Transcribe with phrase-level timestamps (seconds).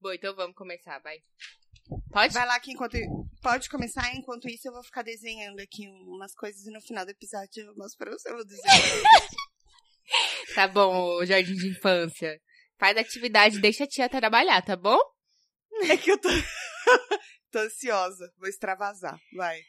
[0.00, 1.18] Bom, então vamos começar, vai.
[2.10, 2.32] Pode?
[2.32, 2.96] Vai lá que enquanto.
[3.42, 7.10] Pode começar, enquanto isso eu vou ficar desenhando aqui umas coisas e no final do
[7.10, 8.30] episódio eu mostro pra você.
[8.30, 8.76] Eu vou desenhar.
[10.56, 12.40] Tá bom, jardim de infância.
[12.76, 14.98] Faz a atividade, deixa a tia trabalhar, tá bom?
[15.88, 16.28] é que eu tô.
[17.52, 18.32] tô ansiosa.
[18.36, 19.16] Vou extravasar.
[19.36, 19.60] Vai.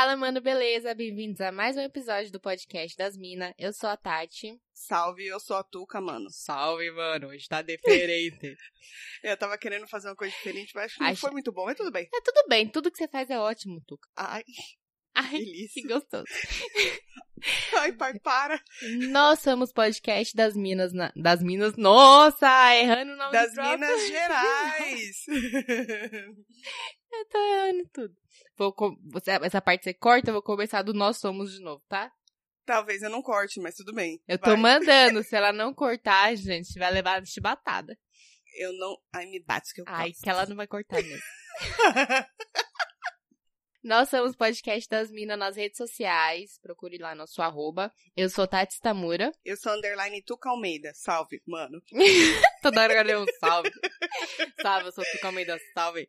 [0.00, 0.94] Fala, mano, beleza?
[0.94, 3.52] Bem-vindos a mais um episódio do podcast das Minas.
[3.58, 4.56] Eu sou a Tati.
[4.72, 6.30] Salve, eu sou a Tuca, mano.
[6.30, 7.26] Salve, mano.
[7.26, 8.56] Hoje tá diferente.
[9.24, 11.76] Eu tava querendo fazer uma coisa diferente, mas acho que não foi muito bom, mas
[11.76, 12.08] tudo bem.
[12.14, 14.08] é tudo bem, tudo que você faz é ótimo, Tuca.
[14.16, 14.44] Ai,
[15.16, 15.82] Ai, delícia.
[15.82, 16.24] que gostoso.
[17.78, 18.62] Ai, pai, para.
[19.10, 20.92] Nós somos podcast das Minas.
[20.92, 21.76] na- Das Minas.
[21.76, 22.46] Nossa,
[22.76, 23.52] errando o nome Das.
[23.52, 25.24] Minas Gerais.
[27.10, 28.16] Eu tô errando tudo.
[28.56, 28.74] Vou
[29.10, 29.30] você...
[29.30, 32.12] Essa parte você corta, eu vou começar do Nós Somos de novo, tá?
[32.66, 34.20] Talvez eu não corte, mas tudo bem.
[34.28, 34.56] Eu tô Vai.
[34.56, 35.22] mandando.
[35.24, 37.96] Se ela não cortar, gente, vai levar chibatada.
[38.56, 38.96] Eu não.
[39.12, 40.22] Ai, me bate que eu Ai, gosto.
[40.22, 41.22] que ela não vai cortar mesmo.
[43.82, 46.58] Nós somos podcast das Minas nas redes sociais.
[46.60, 47.90] Procure lá nosso arroba.
[48.16, 49.32] Eu sou Tati Stamura.
[49.44, 50.92] Eu sou underline Tuca Almeida.
[50.94, 51.80] Salve, mano.
[52.60, 53.70] Toda hora eu um salve.
[54.60, 56.06] salve, eu sou Tuca Almeida, salve.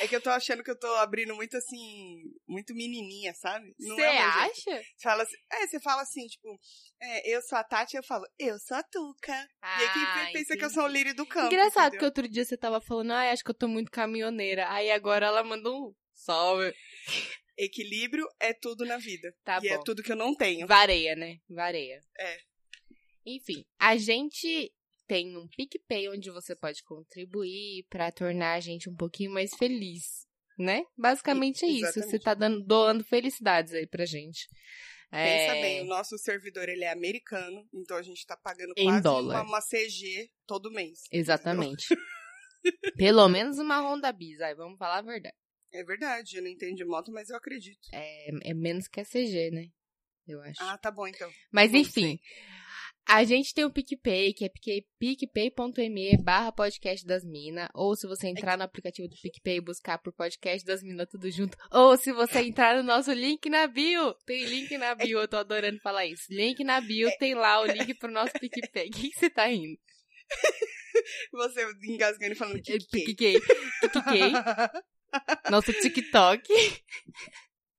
[0.00, 3.74] É que eu tô achando que eu tô abrindo muito assim, muito menininha, sabe?
[3.78, 4.52] Não Você é acha?
[4.82, 6.60] Você fala assim, é, você fala assim, tipo,
[7.00, 9.32] é, eu sou a Tati, eu falo, eu sou a Tuca.
[9.32, 10.74] e aqui Ah, pensa que eu entendi.
[10.74, 11.46] sou o lírio do campo.
[11.46, 12.06] Engraçado que entendeu?
[12.06, 14.68] outro dia você tava falando, ai, acho que eu tô muito caminhoneira.
[14.70, 16.74] Aí agora ela mandou um salve.
[17.56, 19.32] Equilíbrio é tudo na vida.
[19.44, 19.84] Tá e é bom.
[19.84, 20.66] tudo que eu não tenho.
[20.66, 21.38] Vareia, né?
[21.48, 22.00] Vareia.
[22.18, 22.38] É.
[23.24, 24.72] Enfim, a gente
[25.06, 30.26] tem um PicPay onde você pode contribuir pra tornar a gente um pouquinho mais feliz,
[30.58, 30.84] né?
[30.96, 31.86] Basicamente é isso.
[31.86, 32.10] Exatamente.
[32.10, 34.48] Você tá dando, doando felicidades aí pra gente.
[35.10, 38.86] Pensa É, bem, o nosso servidor ele é americano, então a gente tá pagando Em
[38.86, 39.42] quase dólar.
[39.42, 41.02] Uma, uma CG todo mês.
[41.12, 41.86] Exatamente.
[42.96, 45.36] Pelo menos uma Honda Bis, aí vamos falar a verdade.
[45.72, 47.88] É verdade, eu não entendo de moto, mas eu acredito.
[47.92, 49.68] É, é menos que a CG, né?
[50.26, 50.62] Eu acho.
[50.62, 51.30] Ah, tá bom então.
[51.52, 52.18] Mas enfim,
[53.06, 54.50] a gente tem o PicPay, que é
[54.98, 57.68] picpay.me barra podcast das minas.
[57.74, 61.30] Ou se você entrar no aplicativo do PicPay e buscar por podcast das minas tudo
[61.30, 61.56] junto.
[61.70, 64.14] Ou se você entrar no nosso link na bio.
[64.26, 66.24] Tem link na bio, eu tô adorando falar isso.
[66.30, 68.88] Link na bio, tem lá o link pro nosso PicPay.
[68.88, 69.78] O que que você tá rindo?
[71.32, 72.86] Você engasgando e falando que É, que?
[72.86, 73.40] PicPay.
[73.80, 74.32] PicPay.
[75.50, 76.42] Nosso TikTok.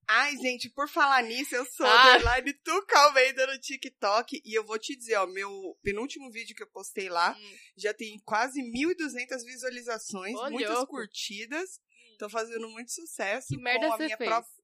[0.08, 2.14] Ai, gente, por falar nisso, eu sou Ah.
[2.16, 4.40] underline Tuca Almeida no TikTok.
[4.44, 7.56] E eu vou te dizer, ó, meu penúltimo vídeo que eu postei lá Hum.
[7.76, 11.80] já tem quase 1.200 visualizações, muitas curtidas.
[12.18, 14.30] Tô fazendo muito sucesso Que merda com a você minha fez?
[14.30, 14.56] própria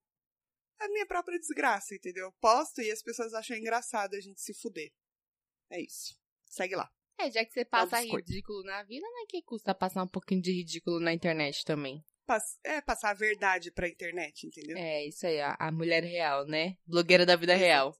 [0.78, 2.25] a minha própria desgraça, entendeu?
[2.26, 4.91] Eu posto e as pessoas acham engraçado a gente se fuder.
[5.70, 6.16] É isso.
[6.44, 6.91] Segue lá.
[7.20, 8.28] É, já que você passa biscoito.
[8.28, 9.25] ridículo na vida, né?
[9.28, 12.02] Que custa passar um pouquinho de ridículo na internet também.
[12.27, 14.77] Pass- é passar a verdade pra internet, entendeu?
[14.77, 16.77] É, isso aí, a, a mulher real, né?
[16.87, 17.94] Blogueira da vida real.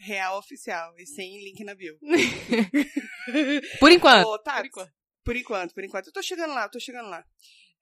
[0.00, 1.98] Real oficial e sem link na bio.
[3.80, 4.26] Por enquanto.
[4.28, 4.92] Ô, Por enquanto.
[5.24, 6.06] Por enquanto, por enquanto.
[6.06, 7.22] Eu tô chegando lá, eu tô chegando lá.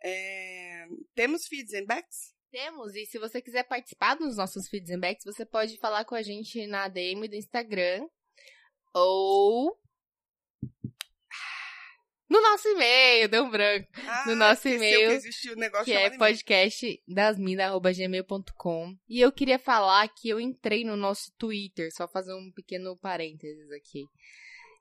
[0.03, 2.35] É, Temos feeds and backs?
[2.51, 6.15] Temos, e se você quiser participar dos nossos feeds and backs, você pode falar com
[6.15, 8.07] a gente na DM do Instagram
[8.95, 9.79] ou
[12.41, 16.17] no nosso e-mail, deu um branco, Ah, No nosso e-mail, que o negócio que é
[16.17, 18.95] podcastdasmina.gmail.com.
[19.09, 23.71] E eu queria falar que eu entrei no nosso Twitter, só fazer um pequeno parênteses
[23.73, 24.05] aqui.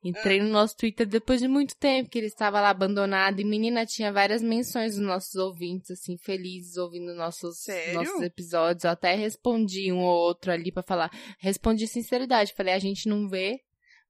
[0.03, 3.39] Entrei no nosso Twitter depois de muito tempo, que ele estava lá abandonado.
[3.39, 7.95] E menina, tinha várias menções dos nossos ouvintes, assim, felizes ouvindo nossos, Sério?
[7.95, 8.83] nossos episódios.
[8.83, 11.09] Eu até respondi um ou outro ali pra falar.
[11.39, 12.53] Respondi sinceridade.
[12.55, 13.59] Falei, a gente não vê,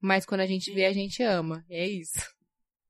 [0.01, 1.63] mas quando a gente vê, a gente ama.
[1.69, 2.19] É isso.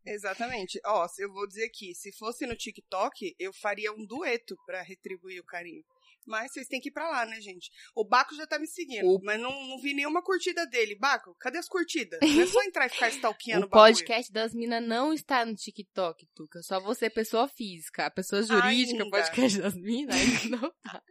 [0.05, 0.79] Exatamente.
[0.85, 5.39] Ó, eu vou dizer aqui, se fosse no TikTok, eu faria um dueto pra retribuir
[5.39, 5.83] o carinho.
[6.27, 7.69] Mas vocês têm que ir pra lá, né, gente?
[7.95, 10.95] O Baco já tá me seguindo, O- mas não, não vi nenhuma curtida dele.
[10.95, 12.19] Baco, cadê as curtidas?
[12.39, 15.53] Não é só entrar e ficar stalkeando O o podcast das minas não está no
[15.56, 16.63] TikTok, Tuca.
[16.63, 18.07] Só você, pessoa física.
[18.07, 21.03] A pessoa jurídica, o podcast das minas, ainda não tá.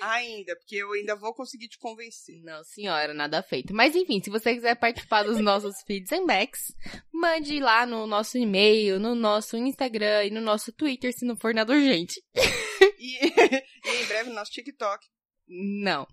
[0.00, 2.40] Ainda, porque eu ainda vou conseguir te convencer.
[2.42, 3.74] Não, senhora, nada feito.
[3.74, 6.72] Mas enfim, se você quiser participar dos nossos feeds and backs,
[7.12, 11.54] mande lá no nosso e-mail, no nosso Instagram e no nosso Twitter, se não for
[11.54, 12.22] nada urgente.
[13.00, 15.04] E, e em breve no nosso TikTok.
[15.48, 16.06] Não.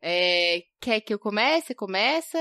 [0.00, 1.74] É, quer que eu comece?
[1.74, 2.38] Começa?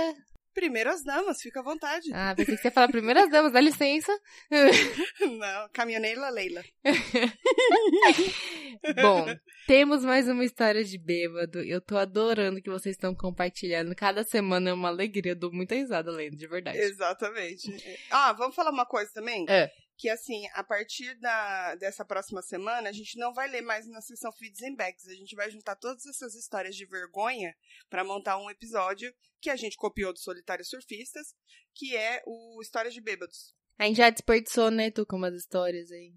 [0.58, 2.10] Primeiras damas, fica à vontade.
[2.12, 4.12] Ah, pensei que você ia falar primeiras damas, dá licença.
[5.22, 6.64] Não, caminhoneira Leila.
[9.00, 9.28] Bom,
[9.68, 11.60] temos mais uma história de bêbado.
[11.60, 13.96] Eu tô adorando que vocês estão compartilhando.
[13.96, 16.80] Cada semana é uma alegria, eu dou muita risada lendo, de verdade.
[16.80, 17.72] Exatamente.
[18.10, 19.46] Ah, vamos falar uma coisa também?
[19.48, 19.72] É.
[19.98, 24.00] Que assim, a partir da, dessa próxima semana, a gente não vai ler mais na
[24.00, 25.10] sessão Feeds and Bags.
[25.10, 27.56] A gente vai juntar todas essas histórias de vergonha
[27.90, 31.36] para montar um episódio que a gente copiou do Solitários Surfistas,
[31.74, 33.56] que é o Histórias de Bêbados.
[33.80, 36.14] A gente já desperdiçou, né, tu, com umas histórias aí.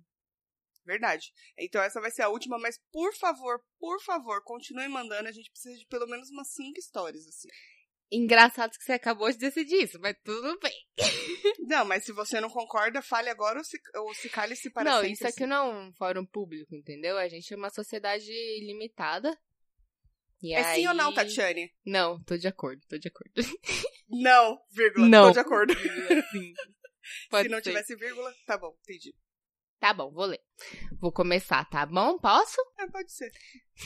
[0.84, 1.32] Verdade.
[1.58, 5.28] Então essa vai ser a última, mas por favor, por favor, continue mandando.
[5.28, 7.48] A gente precisa de pelo menos umas cinco histórias, assim.
[8.12, 10.74] Engraçado que você acabou de decidir isso, mas tudo bem.
[11.60, 15.04] Não, mas se você não concorda, fale agora ou se, ou se cale-se para não,
[15.04, 17.16] isso aqui não é um fórum público, entendeu?
[17.16, 18.26] A gente é uma sociedade
[18.66, 19.38] limitada.
[20.42, 21.72] É sim ou não, aí- Tatiane?
[21.86, 23.32] Não, tô de acordo, tô de acordo.
[24.08, 25.06] Não, vírgula.
[25.08, 25.26] Não.
[25.28, 25.74] Tô de acordo.
[26.32, 26.52] Sim.
[27.42, 27.62] Se não ser.
[27.62, 29.14] tivesse vírgula, tá bom, entendi.
[29.80, 30.40] Tá bom, vou ler.
[31.00, 32.18] Vou começar, tá bom?
[32.18, 32.56] Posso?
[32.78, 33.30] É, pode ser.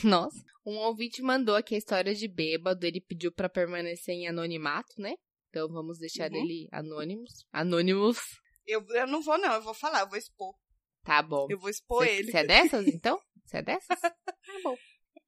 [0.03, 0.43] Nossa.
[0.65, 2.85] Um ouvinte mandou aqui a história de bêbado.
[2.85, 5.15] Ele pediu pra permanecer em anonimato, né?
[5.49, 6.37] Então vamos deixar Uhum.
[6.43, 7.45] ele anônimos.
[7.53, 8.19] Anônimos.
[8.67, 10.53] Eu, eu não vou, não, eu vou falar, eu vou expor.
[11.03, 11.47] Tá bom.
[11.49, 12.31] Eu vou expor Você ele.
[12.31, 13.17] você é dessas, então?
[13.45, 13.87] Você é dessas?
[14.01, 14.13] tá
[14.63, 14.75] bom.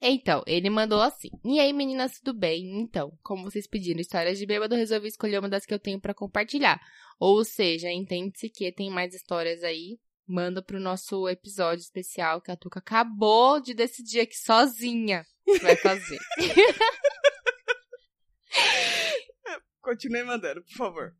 [0.01, 1.29] Então, ele mandou assim.
[1.45, 2.79] E aí, meninas, tudo bem?
[2.81, 5.99] Então, como vocês pediram histórias de bêbado, eu resolvi escolher uma das que eu tenho
[6.01, 6.79] pra compartilhar.
[7.19, 9.97] Ou seja, entende-se que tem mais histórias aí.
[10.27, 15.75] Manda pro nosso episódio especial que a Tuca acabou de decidir aqui sozinha que vai
[15.77, 16.19] fazer.
[19.81, 21.15] Continue mandando, por favor.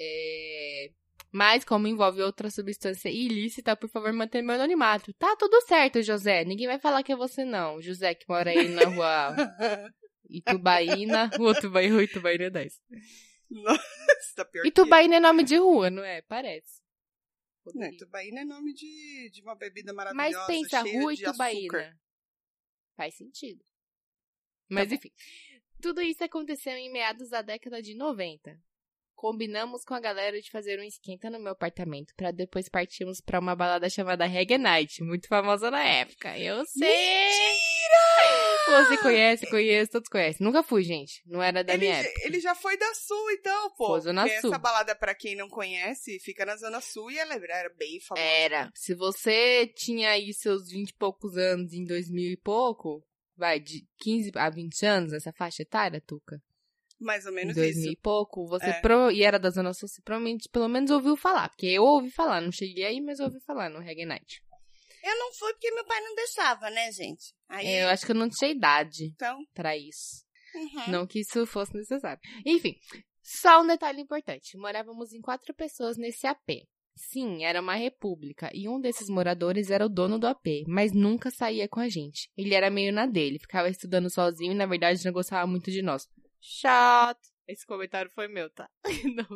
[0.00, 0.90] É,
[1.30, 5.12] Mas, como envolve outra substância ilícita, por favor, mantenha meu anonimato.
[5.14, 6.42] Tá tudo certo, José.
[6.44, 7.82] Ninguém vai falar que é você, não.
[7.82, 9.36] José, que mora aí na rua
[10.30, 11.30] Itubaína.
[11.36, 12.80] Rua Itubaína, Rua Itubaína é 10.
[13.50, 13.82] Nossa,
[14.36, 16.22] tá pior Itubaína é nome de rua, não é?
[16.22, 16.77] Parece.
[17.74, 17.80] Eu.
[17.80, 20.46] Não, Itubaína é nome de, de uma bebida Mas maravilhosa.
[20.46, 21.50] pensa, cheia Rua de açúcar.
[21.52, 22.00] Itubaína.
[22.96, 23.64] Faz sentido.
[24.68, 24.94] Mas, bom.
[24.94, 25.10] enfim.
[25.80, 28.58] Tudo isso aconteceu em meados da década de 90.
[29.14, 33.40] Combinamos com a galera de fazer um esquenta no meu apartamento pra depois partirmos pra
[33.40, 36.38] uma balada chamada Reggae Night, muito famosa na época.
[36.38, 37.58] Eu sei!
[38.70, 40.44] Você conhece, conhece, todos conhecem.
[40.46, 41.22] Nunca fui, gente.
[41.26, 42.26] Não era da Ele, minha já- época.
[42.26, 43.86] ele já foi da Sul, então, pô.
[43.88, 44.50] Foi Zona Porque Sul.
[44.50, 48.26] Essa balada, pra quem não conhece, fica na Zona Sul e ela era bem famosa.
[48.26, 48.70] Era.
[48.74, 53.04] Se você tinha aí seus 20 e poucos anos em 2000 e pouco,
[53.36, 56.40] vai, de 15 a 20 anos, essa faixa etária, Tuca?
[57.00, 57.92] Mais ou Em menos 2000 isso.
[57.92, 58.80] e pouco, você É.
[58.80, 59.08] pro...
[59.12, 61.48] e era da Zona Sul, você provavelmente pelo menos ouviu falar.
[61.48, 64.42] Porque eu ouvi falar, não cheguei aí, mas ouvi falar no Reggae Night.
[65.02, 67.34] Eu não fui porque meu pai não deixava, né, gente?
[67.48, 69.38] Aí, É, Eu acho que eu não tinha idade então...
[69.54, 70.24] pra isso.
[70.54, 70.90] uhum.
[70.92, 72.20] Não que isso fosse necessário.
[72.44, 72.74] Enfim,
[73.22, 74.56] só um detalhe importante.
[74.56, 76.66] Morávamos em quatro pessoas nesse AP.
[76.96, 81.30] Sim, era uma república, e um desses moradores era o dono do AP, mas nunca
[81.30, 82.28] saía com a gente.
[82.36, 85.80] Ele era meio na dele, ficava estudando sozinho e na verdade não gostava muito de
[85.80, 86.08] nós.
[86.40, 87.20] Chato.
[87.46, 88.68] Esse comentário foi meu, tá?
[89.14, 89.26] Não,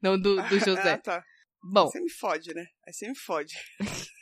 [0.00, 0.92] não do, do José.
[0.92, 1.24] Ah, tá.
[1.62, 2.64] Bom, Você me fode, né?
[2.86, 3.54] Aí você me fode.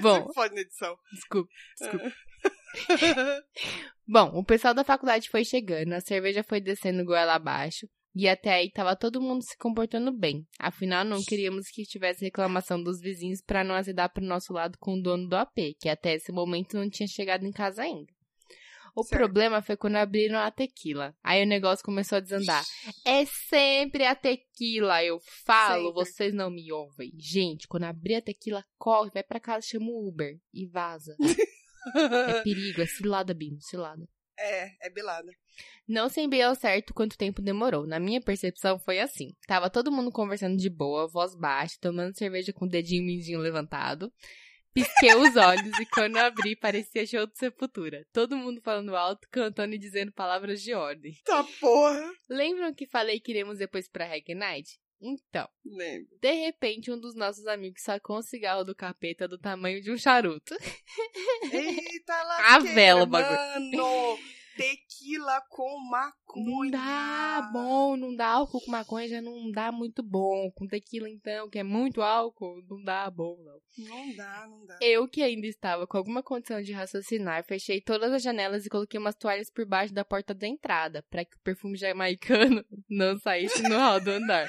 [0.00, 0.96] bom, fode na edição.
[1.12, 2.12] desculpa, desculpa.
[4.06, 8.52] Bom, o pessoal da faculdade foi chegando, a cerveja foi descendo goela abaixo, e até
[8.52, 10.46] aí tava todo mundo se comportando bem.
[10.58, 14.94] Afinal, não queríamos que tivesse reclamação dos vizinhos pra não azedar pro nosso lado com
[14.94, 18.12] o dono do AP, que até esse momento não tinha chegado em casa ainda.
[18.98, 19.20] O Certo.
[19.20, 21.14] problema foi quando abriram a tequila.
[21.22, 22.64] Aí o negócio começou a desandar.
[23.04, 25.94] É sempre a tequila, eu falo, Sempre.
[26.04, 27.12] vocês não me ouvem.
[27.16, 31.14] Gente, quando abrir a tequila, corre, vai pra casa, chama o Uber e vaza.
[31.94, 31.94] É
[32.42, 34.04] perigo, é cilada, Bino, cilada.
[34.36, 35.30] é, é bilada.
[35.86, 37.86] Não sei bem ao certo quanto tempo demorou.
[37.86, 39.32] Na minha percepção foi assim.
[39.46, 44.12] Tava todo mundo conversando de boa, voz baixa, tomando cerveja com o dedinho mindinho levantado.
[44.74, 48.06] Pisquei os olhos e quando abri parecia show de sepultura.
[48.12, 51.16] Todo mundo falando alto, cantando e dizendo palavras de ordem.
[51.24, 52.12] Tá porra.
[52.28, 54.78] Lembram que falei que iremos depois pra Reggae Night?
[55.00, 56.08] Então, Lembro.
[56.20, 59.96] de repente um dos nossos amigos sacou um cigarro do capeta do tamanho de um
[59.96, 60.54] charuto.
[61.52, 64.18] Eita, lasqueira, A vela, o bagulho.
[64.58, 66.44] Tequila com maconha.
[66.44, 70.50] Não dá bom, não dá álcool com maconha, já não dá muito bom.
[70.54, 73.86] Com tequila, então, que é muito álcool, não dá bom, não.
[73.86, 74.78] Não dá, não dá.
[74.82, 78.98] Eu, que ainda estava com alguma condição de raciocinar, fechei todas as janelas e coloquei
[78.98, 83.62] umas toalhas por baixo da porta da entrada, para que o perfume jamaicano não saísse
[83.62, 84.48] no hall do andar.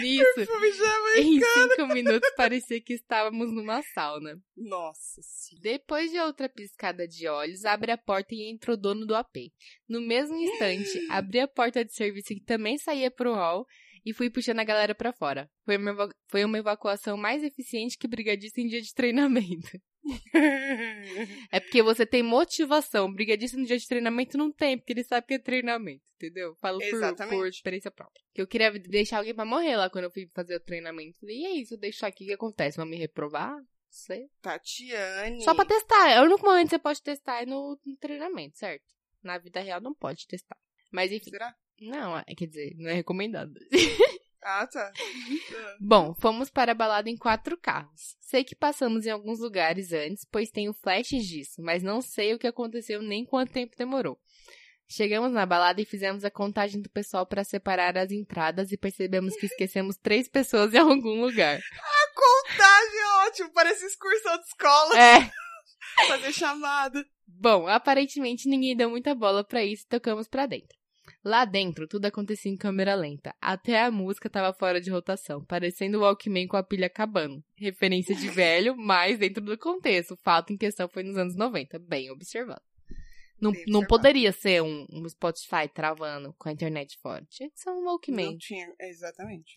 [0.00, 0.24] Nisso,
[1.18, 4.40] em cinco minutos parecia que estávamos numa sauna.
[4.56, 5.62] Nossa senhora.
[5.62, 9.52] Depois de outra piscada de olhos, abre a porta e entra o dono do AP.
[9.88, 13.66] No mesmo instante, abri a porta de serviço que também saía pro hall
[14.04, 15.50] e fui puxando a galera pra fora.
[15.64, 19.78] Foi uma, foi uma evacuação mais eficiente que brigadista em dia de treinamento.
[21.50, 23.12] É porque você tem motivação.
[23.12, 26.54] Brigadista no dia de treinamento não tem, porque ele sabe que é treinamento, entendeu?
[26.56, 27.36] Falo por, Exatamente.
[27.36, 28.22] por experiência própria.
[28.34, 31.18] Que eu queria deixar alguém pra morrer lá quando eu fui fazer o treinamento.
[31.22, 32.76] E se eu deixar aqui, o que acontece?
[32.76, 33.56] Vão me reprovar?
[33.88, 34.28] Sei.
[34.42, 35.42] Tatiane.
[35.42, 36.10] Só pra testar.
[36.10, 38.84] É o único momento que você pode testar é no, no treinamento, certo?
[39.22, 40.58] Na vida real não pode testar.
[40.90, 41.30] Mas enfim.
[41.30, 41.54] Será?
[41.80, 43.54] Não, é, quer dizer, não é recomendado.
[44.44, 44.92] Ah, tá.
[45.80, 48.14] Bom, fomos para a balada em quatro carros.
[48.20, 52.38] Sei que passamos em alguns lugares antes, pois tenho flashes disso, mas não sei o
[52.38, 54.18] que aconteceu nem quanto tempo demorou.
[54.86, 59.34] Chegamos na balada e fizemos a contagem do pessoal para separar as entradas e percebemos
[59.34, 61.58] que esquecemos três pessoas em algum lugar.
[62.14, 64.98] Contagem é ótimo, parece excursão de escola.
[64.98, 65.30] É.
[66.06, 67.04] Fazer chamada.
[67.26, 70.76] Bom, aparentemente ninguém deu muita bola pra isso e tocamos pra dentro.
[71.24, 73.34] Lá dentro, tudo acontecia em câmera lenta.
[73.40, 77.42] Até a música tava fora de rotação, parecendo o Walkman com a pilha acabando.
[77.56, 80.12] Referência de velho, mas dentro do contexto.
[80.12, 81.78] O fato em questão foi nos anos 90.
[81.78, 82.60] Bem observado.
[83.40, 83.88] Não, Bem não observado.
[83.88, 86.98] poderia ser um, um Spotify travando com a internet.
[87.30, 88.32] Tinha que ser um Walkman.
[88.32, 89.54] Não tinha, exatamente.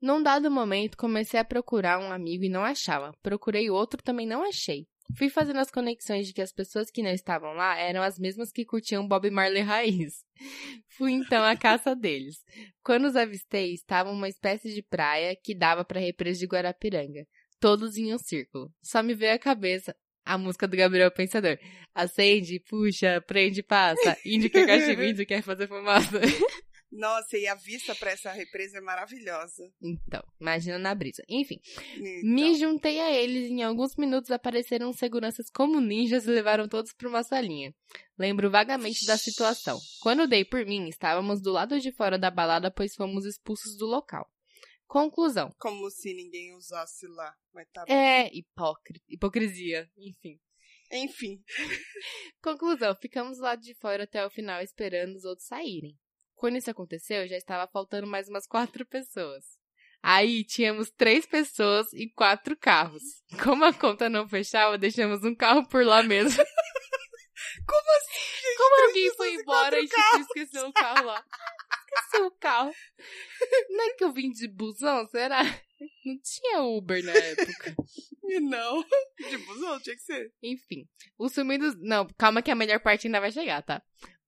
[0.00, 3.12] Num dado momento, comecei a procurar um amigo e não achava.
[3.22, 4.86] Procurei outro, também não achei.
[5.16, 8.50] Fui fazendo as conexões de que as pessoas que não estavam lá eram as mesmas
[8.50, 10.24] que curtiam Bob Marley raiz.
[10.96, 12.42] Fui então à caça deles.
[12.82, 17.26] Quando os avistei, estavam uma espécie de praia que dava para represa de Guarapiranga.
[17.60, 18.72] Todos em um círculo.
[18.82, 19.94] Só me veio à cabeça
[20.24, 21.58] a música do Gabriel Pensador.
[21.94, 24.16] Acende, puxa, prende, passa.
[24.24, 26.20] Índio quer cachimbo, índio quer fazer fumaça.
[26.94, 29.68] Nossa, e a vista pra essa represa é maravilhosa.
[29.82, 31.24] Então, imagina na brisa.
[31.28, 31.60] Enfim,
[31.96, 36.68] Então, Me juntei a eles e em alguns minutos apareceram seguranças como ninjas e levaram
[36.68, 37.74] todos para uma salinha.
[38.16, 39.76] Lembro vagamente da situação.
[40.00, 43.86] Quando dei por mim, estávamos do lado de fora da balada, pois fomos expulsos do
[43.86, 44.30] local.
[44.86, 45.52] Conclusão.
[45.58, 47.34] Como se ninguém usasse lá.
[47.52, 47.92] Mas tá bom.
[47.92, 50.38] É hipócrita, hipocrisia, enfim.
[50.92, 51.42] Enfim.
[52.40, 55.98] Conclusão, ficamos do lado de fora até o final esperando os outros saírem.
[56.34, 59.44] Quando isso aconteceu, já estava faltando mais umas quatro pessoas.
[60.02, 63.02] Aí tínhamos três pessoas e quatro carros.
[63.42, 66.44] Como a conta não fechava, deixamos um carro por lá mesmo.
[67.66, 68.56] Como assim, gente?
[68.58, 71.24] Como alguém foi embora e tipo, esqueceu o carro lá?
[71.86, 72.72] Esqueceu o carro.
[73.70, 75.42] Não é que eu vim de busão, será?
[76.04, 77.74] Não tinha Uber na época.
[78.26, 78.82] E não.
[79.18, 80.32] De busão, tinha que ser.
[80.42, 80.88] Enfim,
[81.18, 81.74] os sumidos.
[81.78, 83.82] Não, calma que a melhor parte ainda vai chegar, tá?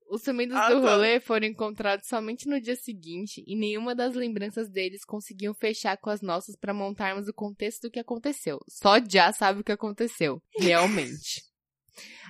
[0.09, 0.91] Os sumidos Ah, do tá.
[0.93, 6.11] rolê foram encontrados somente no dia seguinte e nenhuma das lembranças deles conseguiam fechar com
[6.11, 8.61] as nossas pra montarmos o contexto do que aconteceu.
[8.69, 11.43] Só já sabe o que aconteceu, realmente.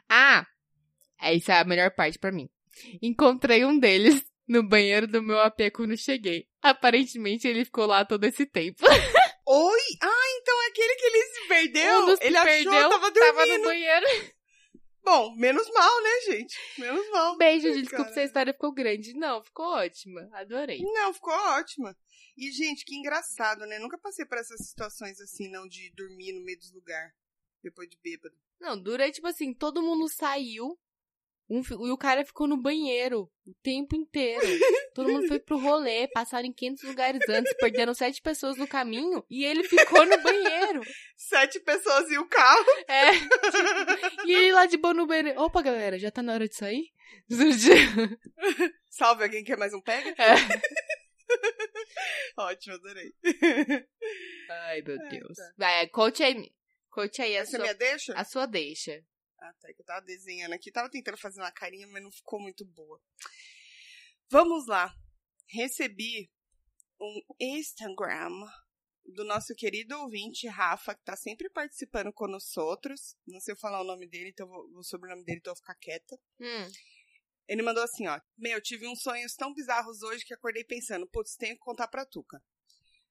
[0.08, 0.44] ah,
[1.20, 2.48] essa é a melhor parte pra mim.
[3.02, 6.46] Encontrei um deles no banheiro do meu AP quando cheguei.
[6.62, 8.78] Aparentemente ele ficou lá todo esse tempo.
[9.48, 9.80] Oi?
[10.02, 12.06] Ah, então é aquele que ele se perdeu.
[12.06, 13.58] um ele achou, perdeu tava tava dormindo.
[13.58, 14.06] no banheiro.
[15.06, 16.58] Bom, menos mal, né, gente?
[16.78, 17.36] Menos mal.
[17.36, 17.82] Beijo, gente.
[17.82, 18.14] Desculpa cara.
[18.14, 19.14] se a história ficou grande.
[19.14, 20.28] Não, ficou ótima.
[20.32, 20.82] Adorei.
[20.82, 21.96] Não, ficou ótima.
[22.36, 23.78] E, gente, que engraçado, né?
[23.78, 27.14] Nunca passei por essas situações assim, não, de dormir no meio dos lugares.
[27.62, 28.34] Depois de bêbado.
[28.58, 30.76] Não, dura tipo assim, todo mundo saiu
[31.48, 34.40] um e o cara ficou no banheiro o tempo inteiro.
[34.94, 39.24] Todo mundo foi pro rolê, passaram em 500 lugares antes, perderam sete pessoas no caminho
[39.30, 40.80] e ele ficou no banheiro.
[41.16, 42.64] Sete pessoas e o carro.
[42.88, 43.12] É.
[43.12, 45.40] tipo, e ele lá de boa no banheiro.
[45.40, 46.90] Opa, galera, já tá na hora de sair?
[48.90, 50.10] Salve, alguém quer mais um pega?
[50.22, 50.34] É.
[52.36, 53.12] Ótimo, adorei.
[54.50, 55.36] Ai, meu Ah, Deus.
[55.36, 55.52] tá.
[55.56, 56.52] Vai, conte aí,
[56.90, 58.12] conte aí a Essa é sua, minha deixa?
[58.14, 59.02] a sua deixa.
[59.38, 59.72] Ah, tá.
[59.72, 60.70] Que eu tava desenhando aqui.
[60.70, 63.00] Tava tentando fazer uma carinha, mas não ficou muito boa.
[64.28, 64.94] Vamos lá.
[65.48, 66.30] Recebi
[67.00, 68.30] um Instagram
[69.04, 73.16] do nosso querido ouvinte, Rafa, que tá sempre participando com nós outros.
[73.26, 75.62] Não sei falar o nome dele, então eu vou, o sobrenome dele, então eu vou
[75.62, 76.18] ficar quieta.
[76.40, 76.72] Hum.
[77.48, 78.20] Ele mandou assim, ó.
[78.36, 82.04] Meu, tive uns sonhos tão bizarros hoje que acordei pensando, putz, tenho que contar pra
[82.04, 82.42] Tuca.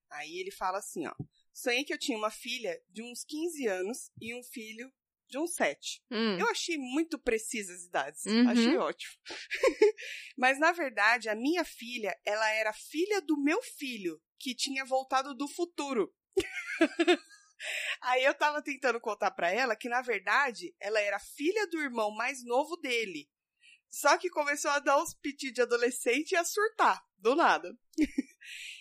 [0.10, 1.13] Aí ele fala assim, ó.
[1.53, 4.91] Sonhei que eu tinha uma filha de uns 15 anos e um filho
[5.36, 6.01] de uns 7.
[6.10, 6.38] Hum.
[6.39, 8.25] Eu achei muito precisas as idades.
[8.25, 8.50] Uhum.
[8.50, 9.13] Achei ótimo.
[10.38, 15.36] Mas, na verdade, a minha filha, ela era filha do meu filho, que tinha voltado
[15.36, 16.13] do futuro.
[18.01, 22.12] Aí eu tava tentando contar pra ela que, na verdade, ela era filha do irmão
[22.12, 23.30] mais novo dele.
[23.89, 27.77] Só que começou a dar uns piti de adolescente e a surtar, do nada.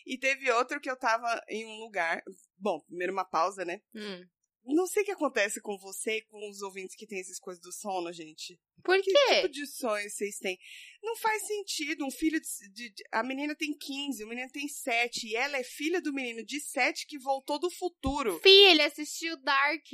[0.07, 2.23] E teve outro que eu tava em um lugar.
[2.59, 3.81] Bom, primeiro uma pausa, né?
[3.95, 4.23] Hum.
[4.67, 7.63] Não sei o que acontece com você e com os ouvintes que têm essas coisas
[7.63, 8.59] do sono, gente.
[8.83, 9.35] Por Que quê?
[9.37, 10.59] tipo de sonho vocês têm?
[11.03, 12.05] Não faz sentido.
[12.07, 15.27] Um filho de, de- de- A menina tem 15, o menino tem 7.
[15.29, 18.41] E ela é filha do menino de 7 que voltou do futuro.
[18.41, 19.87] Filha, ele assistiu Dark.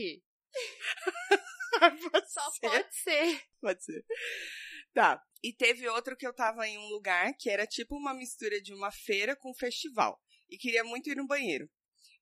[2.11, 2.61] Pode Só ser.
[2.69, 3.43] pode ser.
[3.61, 4.05] Pode ser.
[4.93, 5.23] Tá.
[5.43, 8.75] E teve outro que eu tava em um lugar que era tipo uma mistura de
[8.75, 10.21] uma feira com um festival.
[10.49, 11.71] E queria muito ir no banheiro.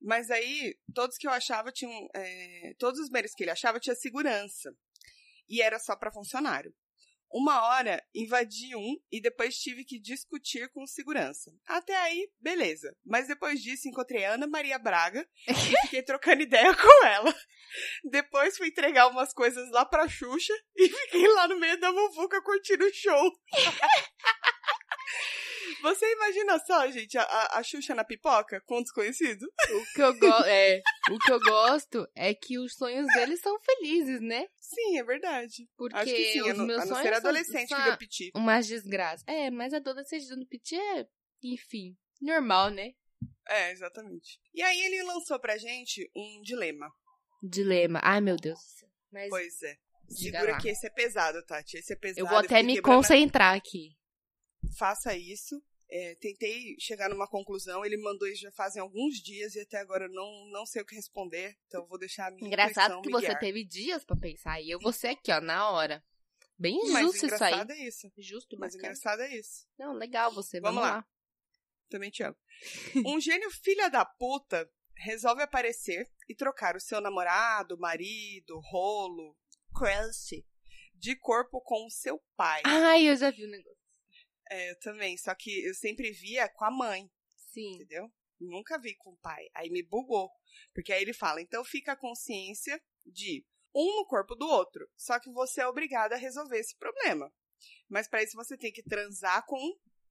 [0.01, 2.09] Mas aí, todos que eu achava tinham.
[2.15, 4.73] é, todos os banheiros que ele achava tinha segurança.
[5.49, 6.75] E era só pra funcionário.
[7.31, 11.53] Uma hora invadi um e depois tive que discutir com segurança.
[11.67, 12.97] Até aí, beleza.
[13.05, 17.35] Mas depois disso encontrei a Ana Maria Braga e fiquei trocando ideia com ela.
[18.11, 22.41] Depois fui entregar umas coisas lá pra Xuxa e fiquei lá no meio da muvuca
[22.43, 23.33] curtindo o show.
[25.83, 29.45] Você imagina só, gente, a, a, a Xuxa na pipoca com um desconhecido?
[29.45, 33.59] O que, eu go é, o que eu gosto é que os sonhos deles são
[33.61, 34.47] felizes, né?
[34.61, 35.69] Sim, é verdade.
[35.77, 37.97] Porque Acho que sim, os não, meus a não sonhos ser adolescente são que deu
[37.97, 38.31] piti.
[38.35, 39.25] umas desgraças.
[39.27, 41.07] É, mas adolescente dando piti é,
[41.43, 42.93] enfim, normal, né?
[43.49, 44.39] É, exatamente.
[44.53, 46.91] E aí ele lançou pra gente um dilema.
[47.43, 48.01] Dilema.
[48.03, 48.59] Ai, meu Deus.
[48.59, 48.89] do céu.
[49.11, 49.77] Mas Pois é.
[50.09, 51.77] Segura que esse é pesado, Tati.
[51.77, 52.21] Esse é pesado.
[52.21, 53.98] eu vou até me concentrar aqui.
[54.77, 55.63] Faça isso.
[55.91, 57.85] É, tentei chegar numa conclusão.
[57.85, 60.85] Ele mandou isso já fazem alguns dias e até agora eu não, não sei o
[60.87, 61.57] que responder.
[61.67, 64.61] Então eu vou deixar a minha Engraçado que você teve dias pra pensar.
[64.61, 66.05] E eu vou ser aqui, ó, na hora.
[66.59, 67.53] Bem Mas justo isso aí.
[67.53, 68.13] engraçado é isso.
[68.19, 68.89] Justo, Mas bacana.
[68.89, 69.67] engraçado é isso.
[69.79, 70.61] Não, legal você.
[70.61, 70.97] Vamos Vamos, lá.
[70.99, 71.07] lá.
[71.89, 72.37] Também te amo.
[73.07, 79.37] Um gênio filha da puta resolve aparecer e trocar o seu namorado, marido, rolo,
[79.75, 80.45] crush,
[80.95, 82.63] de corpo com o seu pai.
[82.65, 83.79] Ai, eu já vi o negócio.
[84.51, 87.75] É, eu também, só que eu sempre via com a mãe, Sim.
[87.75, 88.11] entendeu?
[88.41, 89.49] Nunca vi com o pai.
[89.55, 90.31] Aí me bugou.
[90.73, 94.89] Porque aí ele fala, então fica a consciência de um no corpo do outro.
[94.97, 97.33] Só que você é obrigada a resolver esse problema.
[97.89, 99.59] Mas para isso você tem que transar com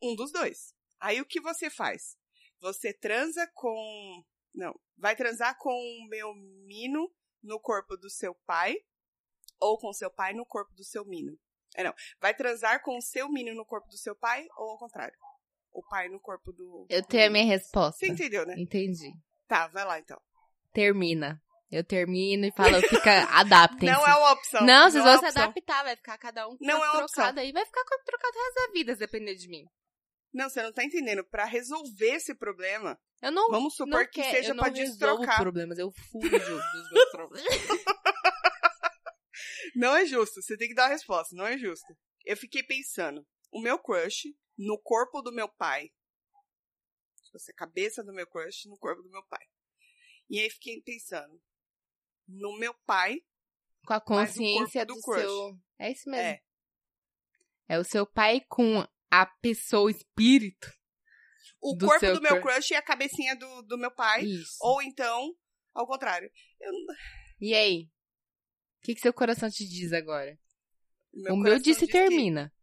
[0.02, 0.74] um dos dois.
[1.00, 2.18] Aí o que você faz?
[2.60, 4.24] Você transa com.
[4.54, 6.34] Não, vai transar com o meu
[6.66, 7.14] mino
[7.44, 8.76] no corpo do seu pai
[9.60, 11.38] ou com seu pai no corpo do seu mino.
[11.78, 14.78] É não, vai transar com o seu mino no corpo do seu pai ou ao
[14.80, 15.14] contrário?
[15.72, 16.86] O pai no corpo do.
[16.90, 17.46] Eu tenho a menino.
[17.46, 18.00] minha resposta.
[18.00, 18.56] Você entendeu, né?
[18.58, 19.12] Entendi.
[19.48, 20.20] Tá, vai lá então.
[20.74, 21.40] Termina.
[21.70, 23.86] Eu termino e falo, fica, adaptem-se.
[23.94, 24.66] Não é uma opção.
[24.66, 25.44] Não, vocês é vão uma se opção.
[25.44, 27.98] adaptar, vai ficar cada um com Não é uma trocada aí, vai ficar com a
[28.06, 29.66] trocada o resto da vida, se depender de mim.
[30.34, 31.26] Não, você não tá entendendo.
[31.26, 34.86] Pra resolver esse problema, Eu não, vamos supor não que quer- seja não resolvo
[35.20, 35.38] destrocar.
[35.42, 37.54] problemas, eu fujo dos meus problemas.
[39.78, 40.42] Não é justo.
[40.42, 41.36] Você tem que dar a resposta.
[41.36, 41.86] Não é justo.
[42.26, 43.26] Eu fiquei pensando.
[43.52, 45.92] O meu crush no corpo do meu pai.
[47.24, 49.46] Tipo assim, a cabeça do meu crush no corpo do meu pai.
[50.30, 51.40] E aí fiquei pensando.
[52.28, 53.22] No meu pai.
[53.86, 55.22] Com a consciência do, do crush.
[55.22, 55.60] seu...
[55.78, 56.26] É isso mesmo.
[56.26, 56.42] É.
[57.70, 60.74] É o seu pai com a pessoa, o espírito.
[61.62, 62.56] O Do corpo do meu crush.
[62.56, 64.24] crush e a cabecinha do, do meu pai.
[64.24, 64.58] Isso.
[64.62, 65.36] Ou então,
[65.72, 66.32] ao contrário.
[66.60, 66.72] Eu,
[67.40, 67.92] E aí?
[68.88, 70.40] O que, que seu coração te diz agora?
[71.14, 72.54] meu o meu disse diz que- termina.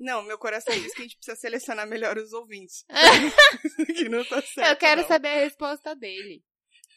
[0.00, 2.84] Não, meu coração diz que a gente precisa selecionar melhor os ouvintes.
[3.94, 4.70] que não tá certo.
[4.70, 5.08] Eu quero não.
[5.08, 6.42] saber a resposta dele.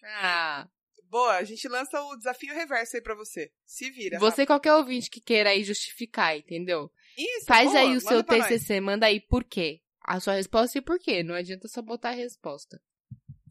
[0.01, 0.65] Ah,
[1.09, 3.51] Boa, a gente lança o desafio reverso aí pra você.
[3.65, 4.17] Se vira.
[4.19, 6.89] você qualquer ouvinte que queira aí justificar, entendeu?
[7.17, 8.47] Isso, Faz boa, aí o seu pra nós.
[8.47, 9.81] TCC, manda aí por quê.
[10.01, 11.21] A sua resposta e por quê.
[11.23, 12.81] Não adianta só botar a resposta.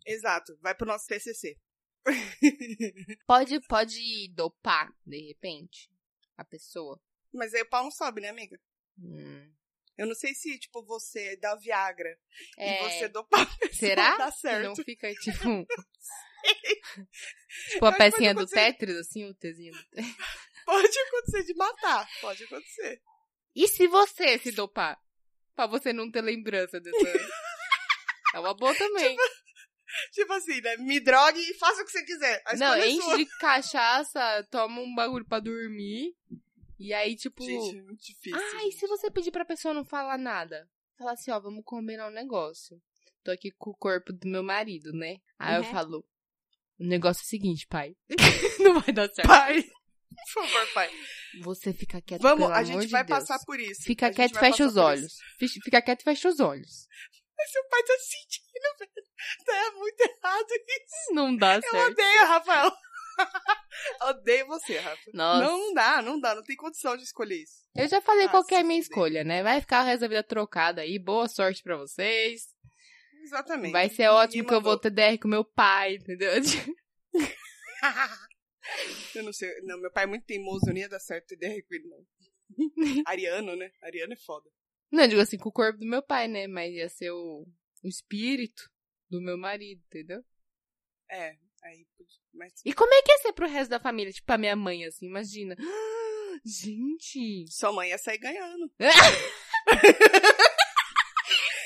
[0.06, 1.59] Exato, vai pro nosso TCC.
[3.27, 5.90] Pode, pode dopar, de repente,
[6.37, 7.01] a pessoa.
[7.33, 8.61] Mas aí o pau não sobe, né, amiga?
[8.99, 9.53] Hum.
[9.99, 12.19] Eu não sei se, tipo, você dá Viagra
[12.59, 14.64] É, e você dopar a pessoa, será dá certo.
[14.64, 15.66] não fica, tipo...
[17.71, 18.73] tipo a pode pecinha do acontecer.
[18.73, 20.16] Tetris, assim, o Tzinho do Tetris.
[20.64, 23.03] Pode acontecer de matar, pode acontecer.
[23.55, 25.01] E se você se dopar?
[25.55, 27.19] Pra você não ter lembrança dessa...
[28.35, 29.16] é uma boa também.
[29.16, 29.45] Tipo
[30.30, 30.76] assim, né?
[30.78, 32.42] Me drogue e faça o que você quiser.
[32.46, 33.16] A Não, é enche sua.
[33.16, 36.14] de cachaça, toma um bagulho pra dormir.
[36.78, 37.42] E aí, tipo.
[37.44, 38.38] Gente, é muito difícil.
[38.38, 38.76] ah, e gente.
[38.78, 40.68] se você pedir pra pessoa não falar nada?
[40.98, 42.80] Falar assim, ó, vamos combinar um negócio.
[43.24, 45.16] Tô aqui com o corpo do meu marido, né?
[45.38, 45.70] Aí eu Uhum.
[45.70, 46.04] falo,
[46.78, 47.96] o negócio é o seguinte, pai.
[48.61, 49.26] não vai dar certo.
[49.26, 50.90] Pai, por favor, pai.
[51.42, 53.18] Você fica quieto, Vamos, a gente de vai Deus.
[53.20, 53.82] passar por isso.
[53.82, 55.12] Fica quieto e fecha os olhos.
[55.12, 55.22] isso.
[55.38, 56.87] Fica- Fica quieto e fecha os olhos.
[57.38, 58.92] Mas seu pai tá sentindo, velho.
[59.44, 61.14] Tá muito errado isso.
[61.14, 61.92] Não dá Eu certo.
[61.92, 62.72] odeio, Rafael.
[64.09, 65.11] odeio você, Rafa.
[65.12, 65.44] Nossa.
[65.44, 66.35] Não dá, não dá.
[66.35, 67.64] Não tem condição de escolher isso.
[67.75, 69.42] Eu já falei Ah, qual que é a minha escolha, né?
[69.42, 70.99] Vai ficar o resto da vida trocada aí.
[70.99, 72.55] Boa sorte pra vocês.
[73.22, 73.72] Exatamente.
[73.72, 76.31] Vai ser Ninguém ótimo que eu vou ter DR com meu pai, entendeu?
[79.14, 79.61] eu não sei.
[79.62, 81.88] Não, meu pai é muito teimoso, eu nem ia dar certo ter DR com ele,
[81.88, 82.07] não.
[83.07, 83.70] Ariano, né?
[83.83, 84.49] Ariano é foda.
[84.90, 86.46] Não, eu digo assim, com o corpo do meu pai, né?
[86.46, 87.46] Mas ia ser o,
[87.85, 88.62] o espírito
[89.11, 90.22] do meu marido, entendeu?
[91.11, 91.87] É, aí.
[92.35, 94.12] Mas E como é que ia ser pro resto da família?
[94.12, 95.57] Tipo, a minha mãe, assim, imagina.
[96.44, 97.46] Gente!
[97.51, 98.70] sua mãe ia sair ganhando.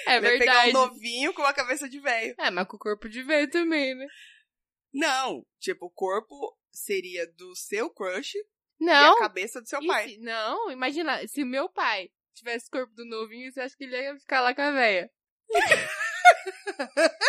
[0.06, 0.70] É Ia pegar verdade.
[0.70, 2.34] um novinho com uma cabeça de velho.
[2.38, 4.06] É, mas com o corpo de velho também, né?
[4.92, 6.34] Não, tipo, o corpo
[6.72, 8.44] seria do seu crush e
[8.80, 9.14] Não.
[9.14, 10.08] a cabeça do seu e pai.
[10.08, 13.84] se- não, imagina, se o meu pai tivesse o corpo do novinho, você acha que
[13.84, 15.10] ele ia ficar lá com a velha?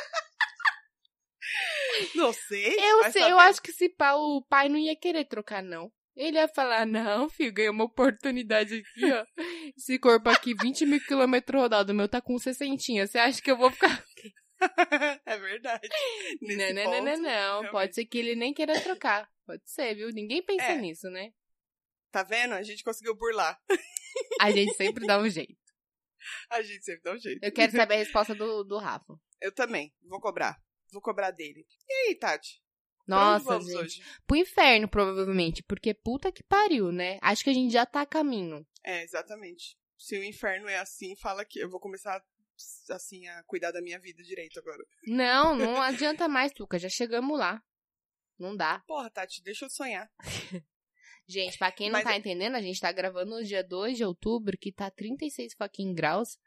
[2.15, 2.75] Não sei.
[2.79, 5.91] Eu sei, eu acho que se pá, o pai não ia querer trocar, não.
[6.15, 9.25] Ele ia falar, não, filho, ganhei uma oportunidade aqui, ó.
[9.77, 13.05] Esse corpo aqui, 20 mil quilômetros rodado, o meu tá com 60.
[13.07, 14.03] Você acha que eu vou ficar...
[15.25, 15.87] é verdade.
[16.41, 17.29] Nesse não, não, não, não, ponto, não.
[17.29, 17.71] realmente.
[17.71, 19.27] Pode ser que ele nem queira trocar.
[19.45, 20.09] Pode ser, viu?
[20.09, 20.77] Ninguém pensa É.
[20.77, 21.31] nisso, né?
[22.11, 22.53] Tá vendo?
[22.53, 23.59] A gente conseguiu burlar.
[24.39, 25.57] A gente sempre dá um jeito.
[26.49, 27.43] A gente sempre dá um jeito.
[27.43, 29.17] Eu quero saber a resposta do, do Rafa.
[29.39, 29.93] Eu também.
[30.03, 30.61] Vou cobrar.
[30.91, 31.65] Vou cobrar dele.
[31.87, 32.61] E aí, Tati?
[33.07, 33.77] Nossa, vamos gente.
[33.77, 34.03] hoje?
[34.27, 35.63] Pro inferno, provavelmente.
[35.63, 37.17] Porque puta que pariu, né?
[37.21, 38.65] Acho que a gente já tá a caminho.
[38.83, 39.77] É, exatamente.
[39.97, 42.21] Se o inferno é assim, fala que eu vou começar
[42.89, 44.83] assim a cuidar da minha vida direito agora.
[45.07, 46.77] Não, não adianta mais, Tuca.
[46.77, 47.63] Já chegamos lá.
[48.37, 48.83] Não dá.
[48.87, 50.11] Porra, Tati, deixa eu sonhar.
[51.31, 53.95] Gente, pra quem não Mas tá é- entendendo, a gente tá gravando no dia 2
[53.95, 56.37] de outubro, que tá 36 fucking graus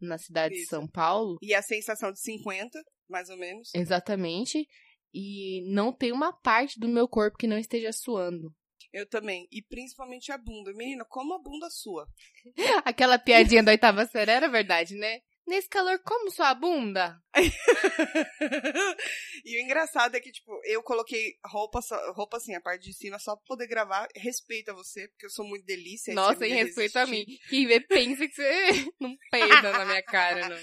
[0.00, 0.70] na cidade de Isso.
[0.70, 1.38] São Paulo.
[1.40, 2.78] E a sensação de 50,
[3.08, 3.70] mais ou menos.
[3.74, 4.66] Exatamente.
[5.14, 8.52] E não tem uma parte do meu corpo que não esteja suando.
[8.92, 9.46] Eu também.
[9.52, 10.72] E principalmente a bunda.
[10.74, 12.06] Menina, como a bunda sua?
[12.84, 15.20] Aquela piadinha da oitava série era verdade, né?
[15.46, 17.16] Nesse calor, como sua bunda?
[19.44, 22.92] e o engraçado é que, tipo, eu coloquei roupa, só- roupa assim, a parte de
[22.94, 24.08] cima, só pra poder gravar.
[24.16, 26.12] Respeito a você, porque eu sou muito delícia.
[26.12, 27.24] e Nossa, me respeito a mim.
[27.48, 28.42] Quem vê pensa que você
[29.00, 30.56] não peida na minha cara, não.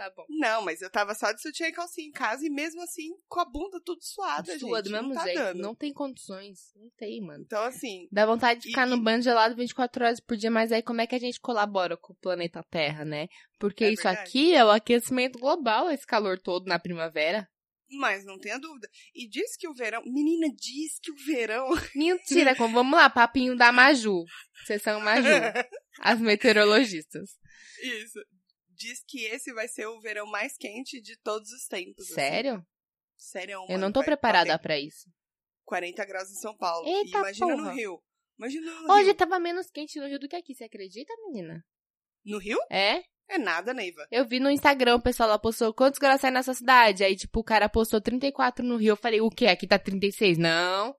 [0.00, 0.24] Tá bom.
[0.30, 3.38] Não, mas eu tava só de sutiã e calcinha em casa e mesmo assim com
[3.38, 4.84] a bunda tudo suada, Sua gente.
[4.84, 5.36] do mesmo não tá jeito.
[5.38, 5.58] dando.
[5.60, 6.72] Não tem condições.
[6.74, 7.44] Não tem, mano.
[7.44, 10.72] Então, assim, Dá vontade de E- ficar no banho gelado 24 horas por dia, mas
[10.72, 13.28] aí como é que a gente colabora com o planeta Terra, né?
[13.58, 14.26] Porque É isso verdade.
[14.26, 17.46] aqui é o aquecimento global, esse calor todo na primavera.
[17.92, 18.88] mas não tenha dúvida.
[19.14, 20.00] E diz que o verão.
[20.06, 21.66] Menina, diz que o verão.
[21.94, 24.24] Mentira, como, vamos lá, papinho da Maju.
[24.64, 25.28] Sessão Maju.
[26.00, 27.30] As meteorologistas.
[27.82, 28.18] Isso.
[28.80, 32.06] Diz que esse vai ser o verão mais quente de todos os tempos.
[32.06, 32.14] assim.
[32.14, 32.66] Sério?
[33.16, 35.06] Sério, Eu não tô preparada pra isso.
[35.66, 36.88] 40 graus em São Paulo.
[36.88, 37.68] Eita, imagina porra.
[37.68, 38.02] no Rio.
[38.38, 39.14] Imagina no Hoje Rio.
[39.14, 41.62] tava menos quente no Rio do que aqui, você acredita, menina?
[42.24, 42.58] No Rio?
[42.70, 43.02] É?
[43.28, 44.06] É nada, Neiva.
[44.10, 47.04] Eu vi no Instagram, o pessoal lá postou quantos graus sai nessa cidade.
[47.04, 48.92] Aí, tipo, o cara postou 34 no Rio.
[48.92, 49.46] Eu falei, o quê?
[49.46, 50.38] Aqui tá 36?
[50.38, 50.96] Não.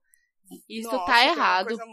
[0.70, 1.65] Isso Nossa, tá tem uma errado.
[1.67, 1.86] coisa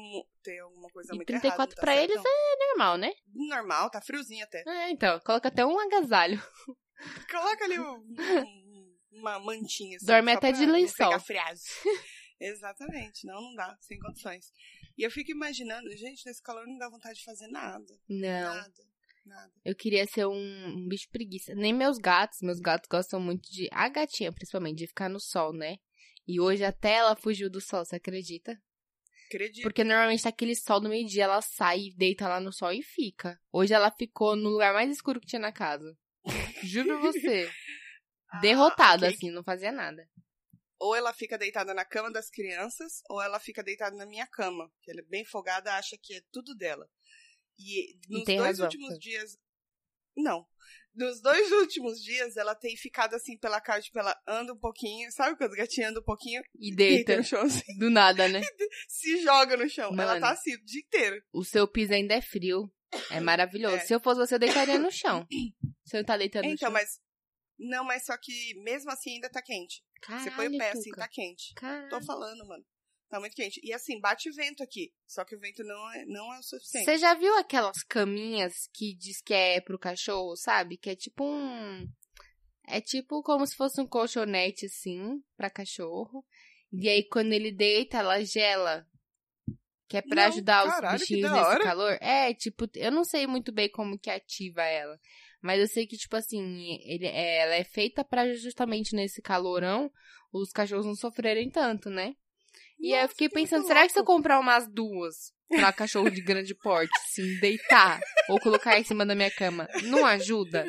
[0.49, 1.69] Tem alguma coisa E muito 34 errada.
[1.71, 2.31] não tá pra certo, eles não.
[2.31, 3.13] é normal, né?
[3.35, 4.65] Normal, tá friozinho até.
[4.67, 6.43] É, então, coloca até um agasalho.
[7.31, 9.97] Coloca ali um- um- uma mantinha.
[9.97, 11.13] Assim, Dorme até de lençol.
[12.41, 13.27] Exatamente.
[13.27, 13.77] Não, não dá.
[13.81, 14.51] Sem condições.
[14.97, 17.85] E eu fico imaginando, gente, nesse calor não dá vontade de fazer nada.
[18.09, 18.73] Não, Nada.
[19.27, 19.53] Nada.
[19.65, 20.33] eu queria ser um,
[20.69, 21.55] um bicho preguiça.
[21.55, 23.69] Nem meus gatos, meus gatos gostam muito de.
[23.71, 25.77] A gatinha, principalmente, de ficar no sol, né?
[26.27, 28.59] E hoje até ela fugiu do sol, você acredita?
[29.29, 29.63] Acredito.
[29.63, 33.39] Porque normalmente tá aquele sol no meio-dia, ela sai deita lá no sol e fica.
[33.53, 35.97] Hoje ela ficou no lugar mais escuro que tinha na casa.
[36.65, 37.51] Juro você.
[38.41, 39.17] Derrotada, Ah, ok.
[39.17, 40.09] assim, não fazia nada.
[40.81, 44.71] Ou ela fica deitada na cama das crianças, ou ela fica deitada na minha cama.
[44.83, 46.89] Que ela é bem folgada, acha que é tudo dela.
[47.59, 48.67] E nos dois razão.
[48.67, 49.37] últimos dias.
[50.17, 50.47] Não.
[50.99, 55.11] Nos dois últimos dias, ela tem ficado assim pela casa, tipo, ela anda um pouquinho,
[55.13, 56.43] sabe quando o gatinho anda um pouquinho?
[56.59, 58.41] E Deita no chão, assim, do nada, né?
[58.89, 59.87] se joga no chão.
[59.93, 60.21] Ela Mano.
[60.21, 61.23] tá assim o dia inteiro.
[61.33, 62.69] O seu piso ainda é frio.
[63.11, 63.77] É maravilhoso.
[63.77, 63.81] É.
[63.81, 65.27] Se eu fosse você, eu deitaria no chão.
[65.93, 66.73] Eu não tá deitando no Então, chão.
[66.73, 66.99] mas.
[67.59, 69.83] Não, mas só que mesmo assim ainda tá quente.
[70.07, 71.01] Você põe o Caralho, pé assim, Tuca.
[71.01, 71.55] tá quente.
[71.55, 71.89] Caralho.
[71.89, 72.63] Tô falando, mano.
[73.09, 73.61] Tá muito quente.
[73.65, 74.93] E assim, bate vento aqui.
[75.07, 76.85] Só que o vento não é, não é o suficiente.
[76.85, 80.77] Você já viu aquelas caminhas que diz que é pro cachorro, sabe?
[80.77, 81.89] Que é tipo um.
[82.67, 86.23] É tipo como se fosse um colchonete, assim, pra cachorro.
[86.71, 88.87] E aí, quando ele deita, ela gela.
[89.89, 91.65] Que é pra Não, ajudar os caralho, que bichinhos nesse hora.
[91.65, 91.99] calor.
[92.03, 95.01] É, tipo, eu não sei muito bem como que ativa ela.
[95.41, 99.91] Mas eu sei que, tipo assim, ele, ela é feita pra justamente nesse calorão
[100.31, 102.15] os cachorros não sofrerem tanto, né?
[102.81, 105.73] E aí eu Nossa, fiquei que pensando, será que se eu comprar umas duas pra
[105.73, 110.65] cachorro de grande porte, assim, deitar ou colocar em cima da minha cama, não ajuda?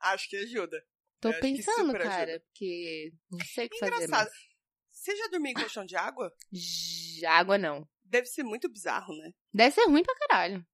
[0.00, 0.82] Acho que ajuda.
[1.20, 2.10] Tô Eu pensando, super ajuda.
[2.16, 4.26] cara, porque não sei o que fazer Engraçado.
[4.28, 4.50] mais.
[4.90, 6.30] Você já dormiu em colchão de água?
[6.52, 7.88] J- Água não.
[8.04, 9.30] Deve ser muito bizarro, né?
[9.52, 10.66] Deve ser ruim pra caralho.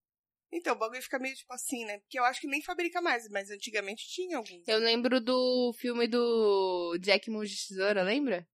[0.53, 1.99] Então, o bagulho fica meio tipo assim, né?
[1.99, 4.67] Porque eu acho que nem fabrica mais, mas antigamente tinha alguns.
[4.67, 8.47] Eu lembro do filme do Jack Mão de Tesoura, lembra?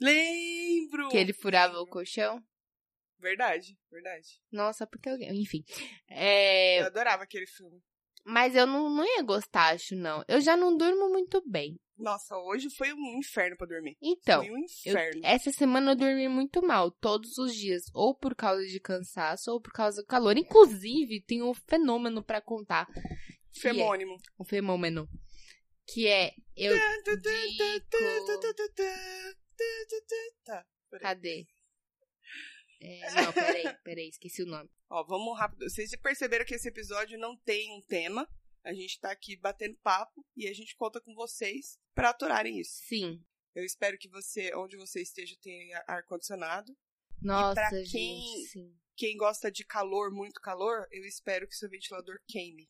[0.00, 1.08] Lembro!
[1.08, 2.42] Que ele furava o colchão.
[3.18, 4.40] Verdade, verdade.
[4.52, 5.30] Nossa, porque alguém.
[5.40, 5.64] Enfim.
[6.08, 7.80] É, Eu adorava aquele filme.
[8.26, 10.24] Mas eu não, não ia gostar, acho, não.
[10.26, 11.78] Eu já não durmo muito bem.
[11.96, 13.96] Nossa, hoje foi um inferno pra dormir.
[14.02, 15.20] Então, foi um eu- inferno.
[15.24, 17.82] essa semana eu dormi muito mal, todos os dias.
[17.94, 20.36] Ou por causa de cansaço, ou por causa do calor.
[20.36, 22.86] Inclusive, tem um fenômeno pra contar.
[23.52, 24.14] que Femônimo.
[24.14, 25.08] É, um fenômeno.
[25.86, 26.32] Que é.
[26.56, 26.74] Eu
[30.44, 30.66] Tá.
[31.00, 31.46] Cadê?
[32.80, 34.68] É, não, peraí, peraí, esqueci o nome.
[34.90, 35.68] Ó, vamos rápido.
[35.68, 38.28] Vocês perceberam que esse episódio não tem um tema.
[38.62, 42.82] A gente tá aqui batendo papo e a gente conta com vocês pra aturarem isso.
[42.84, 43.22] Sim.
[43.54, 46.76] Eu espero que você, onde você esteja, tenha ar-condicionado.
[47.22, 48.76] Nossa, pra gente, quem- sim.
[48.96, 52.68] Quem gosta de calor, muito calor, eu espero que seu ventilador queime.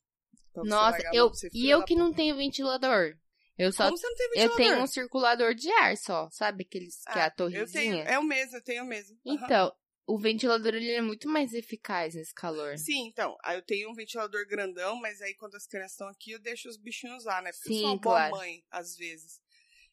[0.55, 2.05] Você Nossa, eu, e eu que puta.
[2.07, 3.19] não tenho ventilador.
[3.57, 4.57] Eu só Como você não tem eu ventilador?
[4.57, 7.85] tenho um circulador de ar só, sabe aqueles que é Ah, a torrezinha?
[7.85, 9.17] Eu tenho, é o mesmo, eu tenho o mesmo.
[9.27, 9.45] Aham.
[9.45, 9.73] Então,
[10.07, 12.77] o ventilador ele é muito mais eficaz nesse calor.
[12.77, 16.33] Sim, então, aí eu tenho um ventilador grandão, mas aí quando as crianças estão aqui,
[16.33, 17.53] eu deixo os bichinhos usar, né?
[17.53, 18.37] Porque eu Sim, sou uma boa claro.
[18.37, 19.41] mãe, às vezes.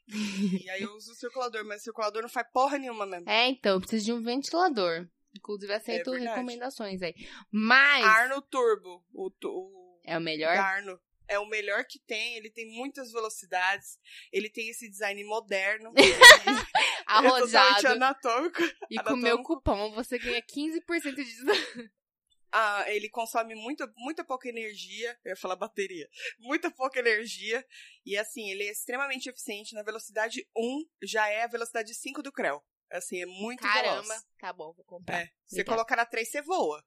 [0.07, 3.29] E aí eu uso o circulador, mas o circulador não faz porra nenhuma mesmo.
[3.29, 5.07] É, então, eu preciso de um ventilador.
[5.35, 7.13] Inclusive, aceito É recomendações aí.
[7.49, 10.57] Mas Arno Turbo, o, o é o melhor.
[10.57, 10.99] Arno.
[11.27, 13.97] É o melhor que tem, ele tem muitas velocidades,
[14.31, 15.93] ele tem esse design moderno.
[15.95, 17.87] é Arrojado.
[17.87, 18.61] anatômico.
[18.89, 19.55] E com o meu anatômico.
[19.55, 21.91] cupom você ganha 15% de desconto.
[22.53, 25.17] Ah, ele consome muita, muita pouca energia.
[25.23, 26.09] Eu ia falar bateria.
[26.37, 27.65] Muita pouca energia.
[28.05, 29.73] E assim, ele é extremamente eficiente.
[29.73, 32.61] Na velocidade 1 já é a velocidade 5 do Creu.
[32.91, 34.01] Assim, é muito Caramba.
[34.01, 34.25] veloz.
[34.37, 35.21] Tá bom, vou comprar.
[35.21, 35.31] É.
[35.45, 36.83] Você colocar na 3, você voa.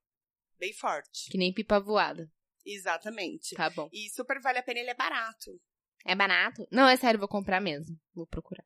[0.58, 1.30] Bem forte.
[1.30, 2.30] Que nem pipa voada.
[2.64, 3.54] Exatamente.
[3.54, 3.88] Tá bom.
[3.92, 5.60] E super vale a pena, ele é barato.
[6.06, 6.66] É barato?
[6.70, 7.98] Não, é sério, vou comprar mesmo.
[8.14, 8.64] Vou procurar.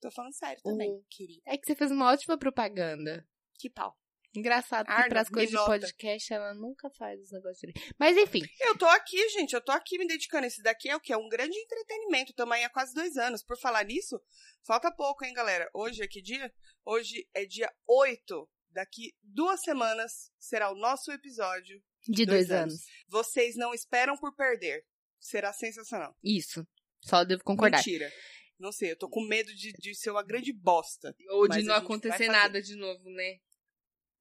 [0.00, 1.42] Tô falando sério também, O- querida.
[1.46, 3.26] É que você fez uma ótima propaganda.
[3.58, 3.96] Que pau.
[4.34, 7.80] Engraçado que Arno, pras coisas de podcast ela nunca faz os negócios direito.
[7.98, 9.54] Mas enfim, Eu tô aqui, gente.
[9.54, 10.46] Eu tô aqui me dedicando.
[10.46, 11.10] Esse daqui é o que?
[11.10, 12.34] É um grande entretenimento.
[12.34, 13.42] Tamo aí há quase dois anos.
[13.42, 14.20] Por falar nisso,
[14.66, 15.70] falta pouco, hein, galera?
[15.72, 16.52] Hoje é que dia?
[16.84, 18.46] Hoje é dia 8.
[18.70, 21.82] Daqui duas semanas será o nosso episódio.
[22.08, 22.74] De Dois dois, anos.
[22.74, 22.86] anos.
[23.08, 24.84] Vocês não esperam por perder.
[25.18, 26.16] Será sensacional.
[26.22, 26.66] Isso.
[27.00, 27.78] Só devo concordar.
[27.78, 28.10] Mentira.
[28.58, 31.14] Não sei, eu tô com medo de, de ser uma grande bosta.
[31.30, 33.38] Ou de não acontecer nada de novo, né?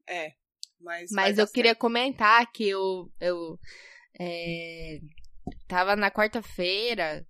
[0.07, 0.33] É.
[0.79, 1.79] Mas, Mas eu queria certo.
[1.79, 3.57] comentar que eu, eu
[4.19, 4.99] é,
[5.67, 7.25] tava na quarta-feira,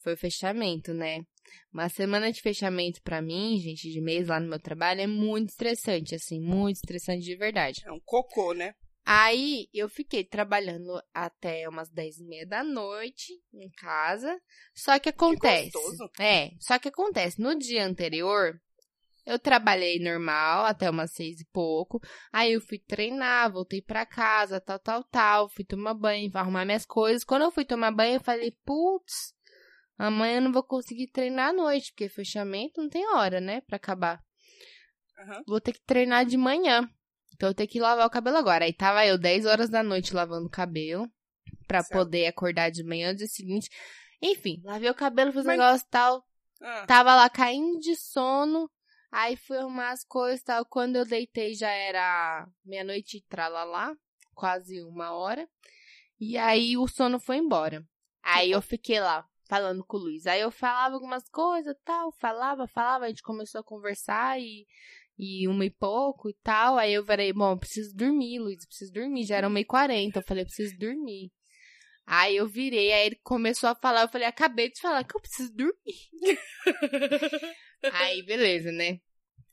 [0.00, 1.24] foi o fechamento, né?
[1.72, 5.50] Uma semana de fechamento pra mim, gente, de mês lá no meu trabalho, é muito
[5.50, 7.82] estressante, assim, muito estressante de verdade.
[7.84, 8.74] É um cocô, né?
[9.04, 14.40] Aí eu fiquei trabalhando até umas 10 e meia da noite em casa.
[14.74, 15.70] Só que acontece.
[15.70, 16.10] gostoso.
[16.18, 17.40] É, só que acontece.
[17.40, 18.58] No dia anterior,
[19.26, 22.00] eu trabalhei normal até umas seis e pouco.
[22.32, 25.48] Aí eu fui treinar, voltei pra casa, tal, tal, tal.
[25.50, 27.24] Fui tomar banho, arrumar minhas coisas.
[27.24, 29.34] Quando eu fui tomar banho, eu falei, putz,
[29.98, 33.76] amanhã eu não vou conseguir treinar à noite, porque fechamento não tem hora, né, pra
[33.76, 34.22] acabar
[35.18, 35.42] Aham.
[35.46, 36.88] vou ter que treinar de manhã.
[37.34, 38.64] Então eu tenho que lavar o cabelo agora.
[38.64, 41.10] Aí tava eu 10 horas da noite lavando o cabelo
[41.66, 41.98] pra Certo.
[41.98, 43.68] poder acordar de manhã no dia seguinte.
[44.22, 46.24] Enfim, lavei o cabelo, fiz Mas- negócio e tal.
[46.62, 48.70] Ah, Tava lá caindo de sono.
[49.10, 50.64] Aí fui arrumar as coisas e tal.
[50.64, 53.94] Quando eu deitei já era meia-noite e tralalá.
[54.34, 55.48] Quase uma hora.
[56.18, 57.84] E aí o sono foi embora.
[58.22, 60.26] Aí eu fiquei lá falando com o Luiz.
[60.26, 62.10] Aí eu falava algumas coisas tal.
[62.12, 63.04] Falava, falava.
[63.04, 64.66] A gente começou a conversar e,
[65.18, 66.76] e uma e pouco e tal.
[66.78, 68.66] Aí eu falei, bom, preciso dormir, Luiz.
[68.66, 69.24] Preciso dormir.
[69.24, 70.20] Já era uma e quarenta.
[70.20, 71.30] Eu falei, preciso dormir.
[72.06, 75.20] Aí eu virei, aí ele começou a falar, eu falei, acabei de falar que eu
[75.20, 75.74] preciso dormir.
[77.92, 78.98] Aí, beleza, né?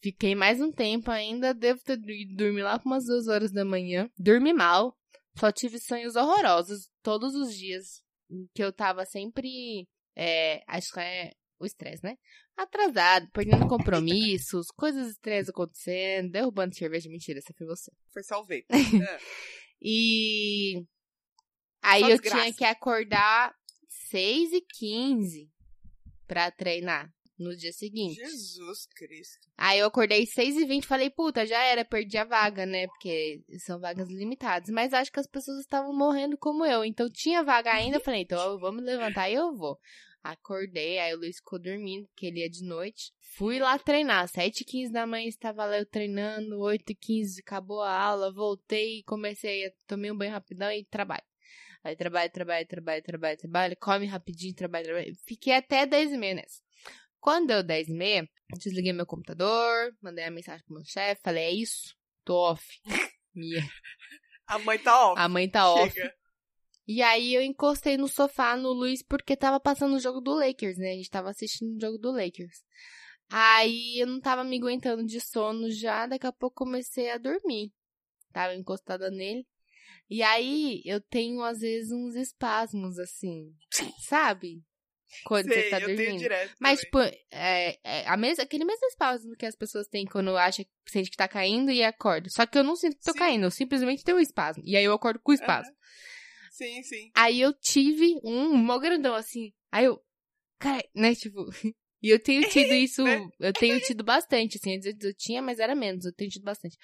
[0.01, 3.63] Fiquei mais um tempo ainda, devo ter ido dormir lá por umas duas horas da
[3.63, 4.09] manhã.
[4.17, 4.97] Dormi mal,
[5.37, 8.01] só tive sonhos horrorosos todos os dias,
[8.53, 12.17] que eu tava sempre, é, acho que é o estresse, né?
[12.57, 17.91] Atrasado, perdendo compromissos, coisas estranhas acontecendo, derrubando cerveja, mentira, essa foi você.
[18.11, 18.65] foi só o vape.
[19.09, 19.19] É.
[19.81, 20.85] E
[21.81, 22.41] aí Só eu desgraça.
[22.41, 23.55] tinha que acordar
[24.09, 25.49] 6 e 15
[26.27, 28.15] pra treinar no dia seguinte.
[28.15, 29.39] Jesus Cristo.
[29.57, 32.85] Aí eu acordei 6 e 20 e falei, puta, já era, perdi a vaga, né?
[32.87, 34.69] Porque são vagas limitadas.
[34.69, 36.85] Mas acho que as pessoas estavam morrendo como eu.
[36.85, 37.97] Então tinha vaga ainda.
[37.97, 39.79] Eu falei, então vamos levantar e eu vou.
[40.23, 43.11] Acordei, aí o Luiz ficou dormindo, porque ele ia de noite.
[43.19, 49.01] Fui lá treinar, 7h15 da manhã estava lá eu treinando, 8h15 acabou a aula, voltei,
[49.03, 51.23] comecei, tomei um banho rapidão e trabalho.
[51.83, 55.13] Aí trabalho, trabalho, trabalho, trabalho, trabalho, come rapidinho, trabalho, trabalho.
[55.25, 56.61] Fiquei até 10h30 nessa.
[57.19, 58.29] Quando deu 10h30,
[58.59, 62.63] desliguei meu computador, mandei a mensagem pro meu chefe, falei, é isso, tô off.
[63.33, 63.67] Minha.
[64.45, 65.19] A mãe tá off.
[65.19, 65.95] A mãe tá off.
[66.87, 70.77] E aí eu encostei no sofá no Luiz porque tava passando o jogo do Lakers,
[70.77, 70.91] né?
[70.91, 72.63] A gente tava assistindo o jogo do Lakers.
[73.29, 77.71] Aí eu não tava me aguentando de sono já, daqui a pouco comecei a dormir.
[78.33, 79.45] Tava encostada nele.
[80.09, 83.53] E aí eu tenho às vezes uns espasmos assim,
[83.99, 84.61] sabe?
[85.23, 86.29] Quando Sei, você tá eu tenho dormindo.
[86.59, 87.11] Mas, também.
[87.11, 90.69] tipo, é, é a mes aquele mesmo espasmo que as pessoas têm quando acha que
[90.87, 92.29] sente que tá caindo e acorda.
[92.29, 93.19] Só que eu não sinto que tô Sim.
[93.19, 94.63] caindo, eu simplesmente tenho um espasmo.
[94.65, 95.73] E aí eu acordo com o espasmo.
[96.51, 97.09] Sim, sim.
[97.15, 99.53] Aí eu tive um mó grandão, assim.
[99.71, 99.99] Aí eu.
[100.59, 101.45] Cara, né, tipo.
[102.03, 103.03] E eu tenho tido isso.
[103.03, 103.29] Né?
[103.39, 104.75] eu tenho tido bastante, assim.
[104.75, 106.03] Às vezes eu tinha, mas era menos.
[106.03, 106.75] Eu tenho tido bastante.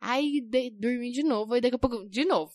[0.00, 2.08] Aí de, dormi de novo, aí daqui a pouco.
[2.08, 2.52] De novo.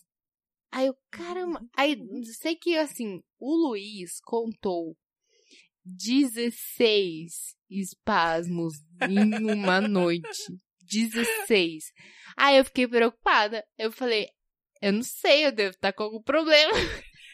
[0.71, 1.61] Aí eu, caramba.
[1.75, 1.97] Aí
[2.39, 4.95] sei que, assim, o Luiz contou
[5.83, 10.57] 16 espasmos em uma noite.
[10.81, 11.91] 16.
[12.37, 13.65] Aí eu fiquei preocupada.
[13.77, 14.29] Eu falei,
[14.81, 16.73] eu não sei, eu devo estar com algum problema.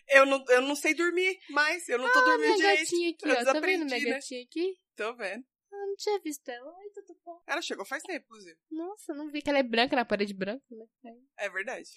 [0.09, 1.87] Eu não, eu não sei dormir mais.
[1.87, 2.79] Eu não tô Ah, dormindo minha direito.
[2.81, 3.43] gatinha aqui, Eu ó.
[3.53, 4.05] Tá vendo minha né?
[4.11, 4.73] gatinha aqui?
[4.95, 5.45] Tô vendo.
[5.71, 6.77] Eu não tinha visto ela.
[6.77, 7.41] Oi, tudo bom?
[7.47, 8.57] Ela chegou faz tempo, inclusive.
[8.69, 11.15] Nossa, não vi que ela é branca na parede branca, né?
[11.39, 11.89] É verdade.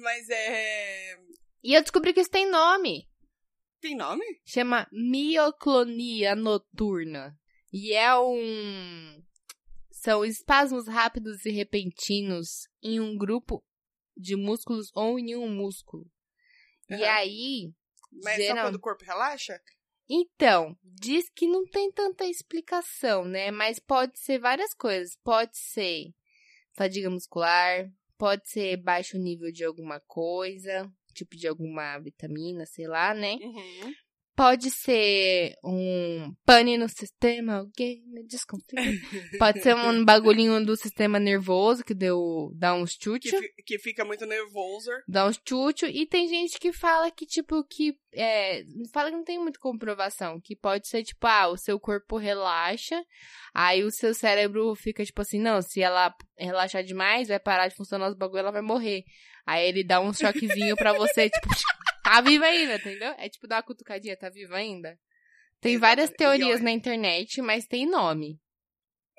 [0.00, 1.16] Mas é.
[1.62, 3.08] E eu descobri que isso tem nome.
[3.80, 4.24] Tem nome?
[4.46, 7.36] Chama mioclonia noturna.
[7.72, 9.22] E é um.
[9.90, 13.62] São espasmos rápidos e repentinos em um grupo
[14.20, 16.06] de músculos ou em um músculo.
[16.88, 17.14] E Aham.
[17.14, 17.72] aí.
[18.24, 19.60] Mas geral- só quando o corpo relaxa?
[20.08, 23.50] Então, diz que não tem tanta explicação, né?
[23.52, 25.16] Mas pode ser várias coisas.
[25.22, 26.12] Pode ser
[26.72, 33.14] fadiga muscular, pode ser baixo nível de alguma coisa, tipo de alguma vitamina, sei lá,
[33.14, 33.34] né?
[33.40, 33.94] Uhum.
[34.40, 38.80] Pode ser um pane no sistema, alguém me desconfia.
[39.38, 43.78] Pode ser um bagulhinho do sistema nervoso que deu, dá uns Que, chute fi- que
[43.78, 44.90] fica muito nervoso.
[45.06, 45.84] dá uns tchutchu.
[45.84, 47.92] E tem gente que fala que, tipo, que.
[48.14, 48.62] É,
[48.94, 50.40] fala que não tem muita comprovação.
[50.42, 52.98] Que pode ser, tipo, ah, o seu corpo relaxa.
[53.52, 57.74] Aí o seu cérebro fica, tipo assim, não, se ela relaxar demais, vai parar de
[57.74, 59.02] funcionar os bagulho, ela vai morrer.
[59.46, 61.48] Aí ele dá um choquezinho pra você, tipo,
[62.14, 63.14] tá viva ainda, entendeu?
[63.18, 64.98] É tipo dar uma cutucadinha, tá viva ainda?
[65.60, 66.36] Tem várias Exatamente.
[66.36, 68.40] E teorias na internet, mas tem nome.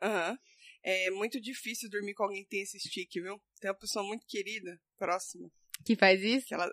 [0.02, 0.38] Aham.
[0.84, 3.40] É muito difícil dormir com alguém que tem esse stick, viu?
[3.60, 5.48] Tem uma pessoa muito querida, próxima,
[5.86, 6.48] Que faz isso?
[6.48, 6.68] que ela,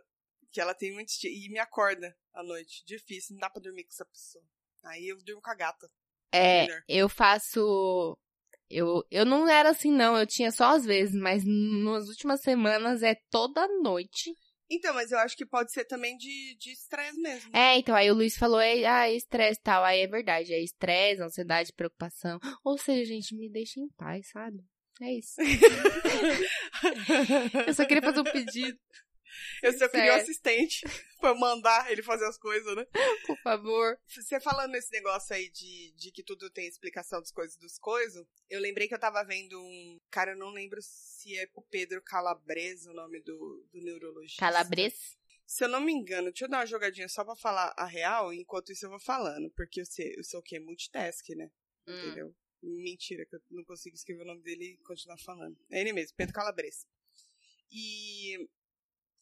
[0.51, 1.31] que ela tem muito stick.
[1.31, 2.83] E me acorda à noite.
[2.87, 4.43] Difícil, não dá pra dormir com essa pessoa.
[4.85, 5.91] Aí eu durmo com a gata.
[6.33, 6.83] É, Melhor.
[6.89, 8.19] eu faço.
[8.71, 10.17] Eu, eu não era assim, não.
[10.17, 14.35] Eu tinha só às vezes, mas nas últimas semanas é toda noite.
[14.71, 17.57] Então, mas eu acho que pode ser também de de estresse mesmo.
[17.57, 19.85] É, então aí o Luiz falou, é, ah, estresse tal.
[19.85, 22.39] Aí é verdade, é estresse, ansiedade, preocupação.
[22.65, 24.59] Ou seja, gente, me deixa em paz, sabe?
[25.01, 25.37] É isso.
[27.67, 28.79] eu só queria fazer um pedido,
[29.63, 30.81] Eu só queria um assistente
[31.21, 32.87] pra mandar ele fazer as coisas, né?
[33.27, 33.99] por favor.
[34.07, 38.27] Você falando nesse negócio aí de, de que tudo tem explicação das coisas dos coisas,
[38.49, 40.01] eu lembrei que eu tava vendo um.
[40.11, 44.41] Cara, eu não lembro se é o Pedro Calabresa o nome do, do neurologista.
[44.41, 45.17] Calabres.
[45.47, 48.35] Se eu não me engano, deixa eu dar uma jogadinha só pra falar a real,
[48.35, 50.61] enquanto isso eu vou falando, porque eu, sei, eu sou o quê?
[50.61, 51.51] Multitask, né?
[51.87, 51.99] Hum.
[51.99, 52.35] Entendeu?
[52.63, 55.57] Mentira, que eu não consigo escrever o nome dele e continuar falando.
[55.71, 56.87] É ele mesmo, Pedro Calabres.
[57.71, 58.49] E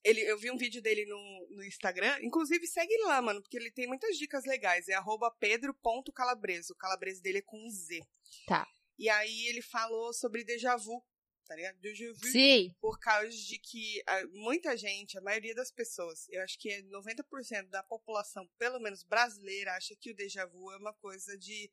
[0.06, 3.72] ele, eu vi um vídeo dele no, no Instagram, inclusive segue lá, mano, porque ele
[3.72, 4.88] tem muitas dicas legais.
[4.88, 6.70] É arroba pedro.calabres.
[6.70, 8.00] O calabres dele é com um Z.
[8.46, 8.66] Tá.
[8.96, 11.04] E aí ele falou sobre déjà vu,
[11.44, 11.76] tá ligado?
[11.80, 12.72] Déjà vu Sim.
[12.80, 14.00] por causa de que
[14.32, 19.02] muita gente, a maioria das pessoas, eu acho que é 90% da população, pelo menos
[19.02, 21.68] brasileira, acha que o déjà vu é uma coisa de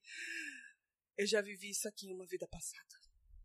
[1.15, 3.00] eu já vivi isso aqui em uma vida passada.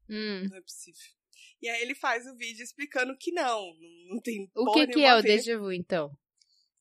[0.09, 0.48] Hum.
[0.48, 1.17] Não é possível.
[1.61, 3.72] E aí ele faz o vídeo explicando que não,
[4.09, 6.11] não, tem O que, que é o déjà vu, então?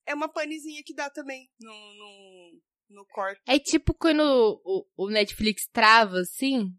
[0.06, 3.42] É uma panezinha que dá também no, no, no corte.
[3.48, 4.22] É tipo quando
[4.64, 6.74] o, o Netflix trava, assim.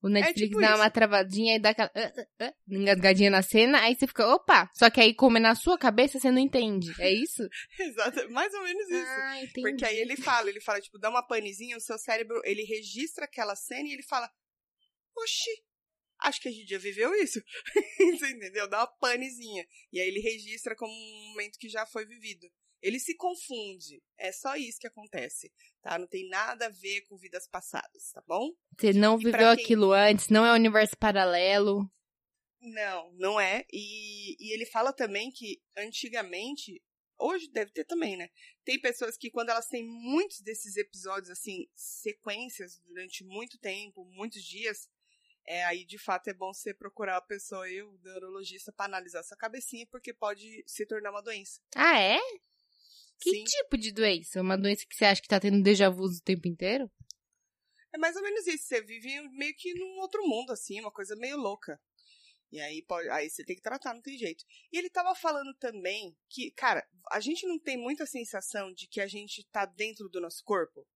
[0.00, 0.76] O Netflix tipo dá isso.
[0.76, 4.70] uma travadinha e dá aquela ah, ah, ah, engasgadinha na cena, aí você fica, opa!
[4.72, 6.92] Só que aí, como é na sua cabeça, você não entende.
[7.00, 7.42] É isso?
[7.78, 9.06] Exato, mais ou menos isso.
[9.06, 9.62] Ah, entendi.
[9.62, 13.24] Porque aí ele fala, ele fala, tipo, dá uma panezinha, o seu cérebro, ele registra
[13.24, 14.30] aquela cena e ele fala,
[15.16, 15.50] oxi,
[16.20, 17.40] acho que a gente já viveu isso.
[17.98, 18.68] Você entendeu?
[18.68, 19.66] Dá uma panezinha.
[19.92, 22.50] E aí ele registra como um momento que já foi vivido.
[22.80, 24.02] Ele se confunde.
[24.16, 25.52] É só isso que acontece,
[25.82, 25.98] tá?
[25.98, 28.52] Não tem nada a ver com vidas passadas, tá bom?
[28.78, 31.90] Você não viveu quem- aquilo antes, não é universo paralelo.
[32.60, 33.64] Não, não é.
[33.72, 36.80] E, e ele fala também que antigamente,
[37.18, 38.28] hoje deve ter também, né?
[38.64, 44.42] Tem pessoas que quando elas têm muitos desses episódios, assim, sequências durante muito tempo, muitos
[44.44, 44.88] dias,
[45.48, 49.22] é aí de fato é bom você procurar a pessoa e o neurologista para analisar
[49.22, 51.58] sua cabecinha, porque pode se tornar uma doença.
[51.74, 52.18] Ah, é?
[53.18, 53.44] Que Sim.
[53.44, 54.42] tipo de doença?
[54.42, 56.90] Uma doença que você acha que tá tendo déjà vu o tempo inteiro?
[57.92, 58.66] É mais ou menos isso.
[58.66, 61.80] Você vive meio que num outro mundo, assim, uma coisa meio louca.
[62.52, 64.44] E aí, pode, aí você tem que tratar, não tem jeito.
[64.70, 69.00] E ele tava falando também que, cara, a gente não tem muita sensação de que
[69.00, 70.86] a gente tá dentro do nosso corpo.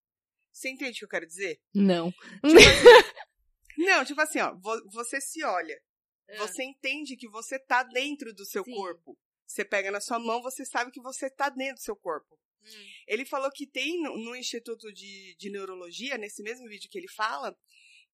[0.50, 1.60] Você entende o que eu quero dizer?
[1.74, 2.12] Não.
[3.78, 5.80] Não, tipo assim, ó, vo- você se olha,
[6.28, 6.36] Ah.
[6.38, 8.74] você entende que você tá dentro do seu Sim.
[8.74, 9.18] corpo.
[9.46, 12.38] Você pega na sua mão, você sabe que você tá dentro do seu corpo.
[12.62, 12.86] Hum.
[13.06, 17.08] Ele falou que tem no, no Instituto de, de Neurologia, nesse mesmo vídeo que ele
[17.08, 17.56] fala,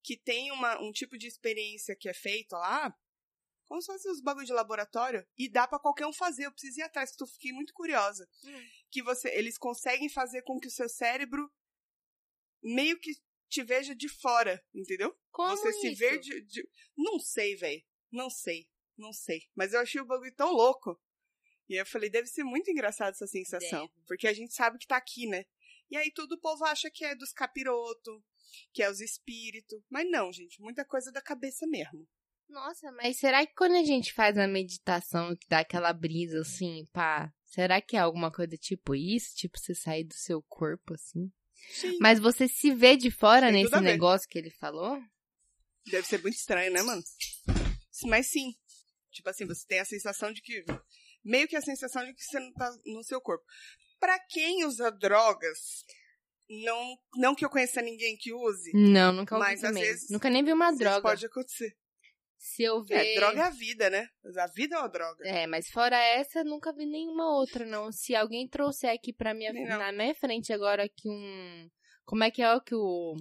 [0.03, 2.93] que tem uma, um tipo de experiência que é feita lá,
[3.67, 6.47] como se fosse os bagulho de laboratório, e dá pra qualquer um fazer.
[6.47, 8.27] Eu preciso ir atrás, que eu fiquei muito curiosa.
[8.43, 8.67] Hum.
[8.89, 11.49] Que você, eles conseguem fazer com que o seu cérebro
[12.63, 13.11] meio que
[13.49, 15.13] te veja de fora, entendeu?
[15.31, 15.99] Como você se isso?
[15.99, 17.83] ver de, de- Não sei, velho.
[18.11, 18.67] Não sei.
[18.97, 19.41] Não sei.
[19.55, 20.99] Mas eu achei o bagulho tão louco.
[21.67, 23.87] E aí eu falei, deve ser muito engraçado essa sensação.
[23.87, 23.93] Deve.
[24.07, 25.45] Porque a gente sabe que tá aqui, né?
[25.89, 28.23] E aí tudo o povo acha que é dos capiroto,
[28.73, 29.79] que é os espíritos.
[29.89, 30.61] Mas não, gente.
[30.61, 32.07] Muita coisa da cabeça mesmo.
[32.47, 36.87] Nossa, mas será que quando a gente faz a meditação que dá aquela brisa assim,
[36.91, 39.35] pá, será que é alguma coisa tipo isso?
[39.35, 41.31] Tipo, você sair do seu corpo assim?
[41.71, 41.97] Sim.
[41.99, 45.01] Mas você se vê de fora Tem nesse negócio que ele falou?
[45.89, 47.01] Deve ser muito estranho, né, mano?
[48.05, 48.53] Mas sim.
[49.11, 50.63] Tipo assim, você tem a sensação de que.
[51.23, 53.43] Meio que a sensação de que você não tá no seu corpo.
[53.99, 55.83] Pra quem usa drogas,
[56.49, 60.29] não, não que eu conheça ninguém que use, Não, nunca ouvi Mas, às vezes, Nunca
[60.29, 61.01] nem vi uma droga.
[61.01, 61.75] pode acontecer.
[62.41, 63.05] Se eu ver.
[63.05, 64.07] É, droga é a vida, né?
[64.37, 65.27] A vida é uma droga.
[65.27, 67.91] É, mas fora essa, nunca vi nenhuma outra, não.
[67.91, 69.77] Se alguém trouxer aqui pra minha, não.
[69.77, 71.69] na minha frente agora aqui um.
[72.05, 73.13] Como é que é o que o,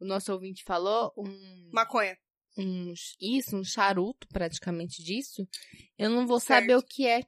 [0.00, 1.12] o nosso ouvinte falou?
[1.18, 1.70] Um.
[1.72, 2.16] Maconha.
[2.56, 2.94] um.
[3.20, 5.44] Isso, um charuto praticamente disso.
[5.98, 6.60] Eu não vou Certo.
[6.60, 7.22] saber o que é.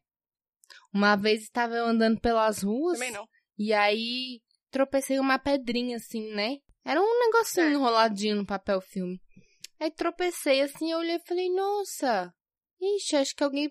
[0.95, 2.99] Uma vez estava eu andando pelas ruas.
[2.99, 3.26] Também não.
[3.59, 4.40] E aí
[4.70, 6.59] tropecei uma pedrinha assim, né?
[6.84, 7.72] Era um negocinho Certo.
[7.74, 9.20] enroladinho no papel filme.
[9.82, 12.32] Aí tropecei assim, eu olhei e falei, nossa,
[12.80, 13.68] ixi, acho que alguém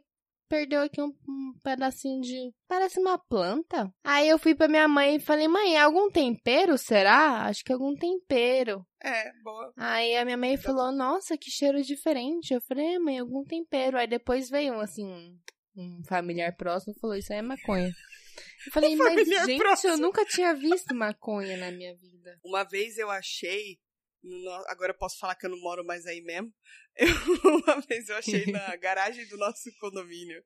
[0.50, 2.54] perdeu aqui um, um pedacinho de.
[2.68, 3.90] Parece uma planta.
[4.04, 7.46] Aí eu fui pra minha mãe e falei, mãe, é algum tempero, será?
[7.46, 8.86] Acho que é algum tempero.
[9.02, 9.72] É, boa.
[9.78, 12.54] Aí a minha mãe falou, nossa, que cheiro diferente.
[12.54, 13.98] Eu falei, é, mãe, algum tempero.
[13.98, 15.40] Aí depois veio, assim, um,
[15.78, 17.90] um familiar próximo e falou, isso aí é maconha.
[18.68, 19.94] Eu falei, mas gente, próximo.
[19.94, 22.38] eu nunca tinha visto maconha na minha vida.
[22.44, 23.80] Uma vez eu achei.
[24.24, 26.54] No agora eu posso falar que eu não moro mais aí mesmo.
[26.98, 27.08] Eu-
[27.66, 30.44] uma vez eu achei na garagem do nosso condomínio,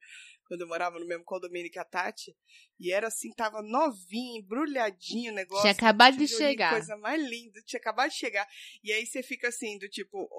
[0.48, 2.36] quando eu morava no mesmo condomínio que a Tati.
[2.80, 5.64] E era assim, tava novinho, embrulhadinho o negócio.
[5.64, 6.72] Tinha acabado de chegar.
[6.72, 8.48] Coisa mais linda, tinha acabado de chegar.
[8.84, 10.30] E aí você fica assim, do tipo,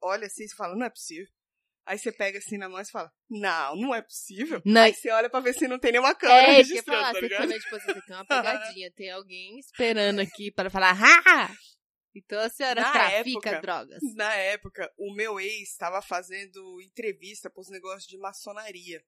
[0.00, 1.26] olha assim, você fala, não é possível.
[1.84, 4.60] Aí você pega assim na mão e você fala, não, não é possível.
[4.64, 4.82] Não.
[4.82, 7.12] Aí você olha pra ver se não tem nenhuma câmera É, eu ia registrando, falar,
[7.12, 7.42] tá você ligado?
[7.42, 11.54] também, tipo assim, você tem uma pegadinha, tem alguém esperando aqui para falar, ha!
[12.18, 14.00] Então a senhora Na trafica época, drogas.
[14.14, 19.02] Na época, o meu ex estava fazendo entrevista pros negócios de maçonaria.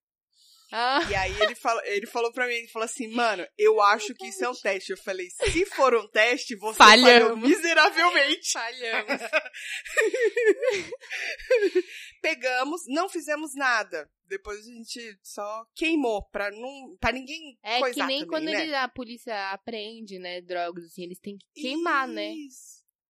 [0.71, 4.15] Ah, E aí ele, fala, ele falou pra mim, ele falou assim, mano, eu acho
[4.15, 4.91] que isso é um teste.
[4.93, 7.49] Eu falei, se for um teste, você falhou Falhamos.
[7.49, 8.53] miseravelmente.
[8.53, 9.23] falhamos.
[12.21, 14.11] Pegamos, não fizemos nada.
[14.27, 18.63] Depois a gente só queimou pra, não, pra ninguém É que nem também, quando né?
[18.65, 22.35] ele- a polícia apreende, né, drogas, assim, eles têm que queimar, né?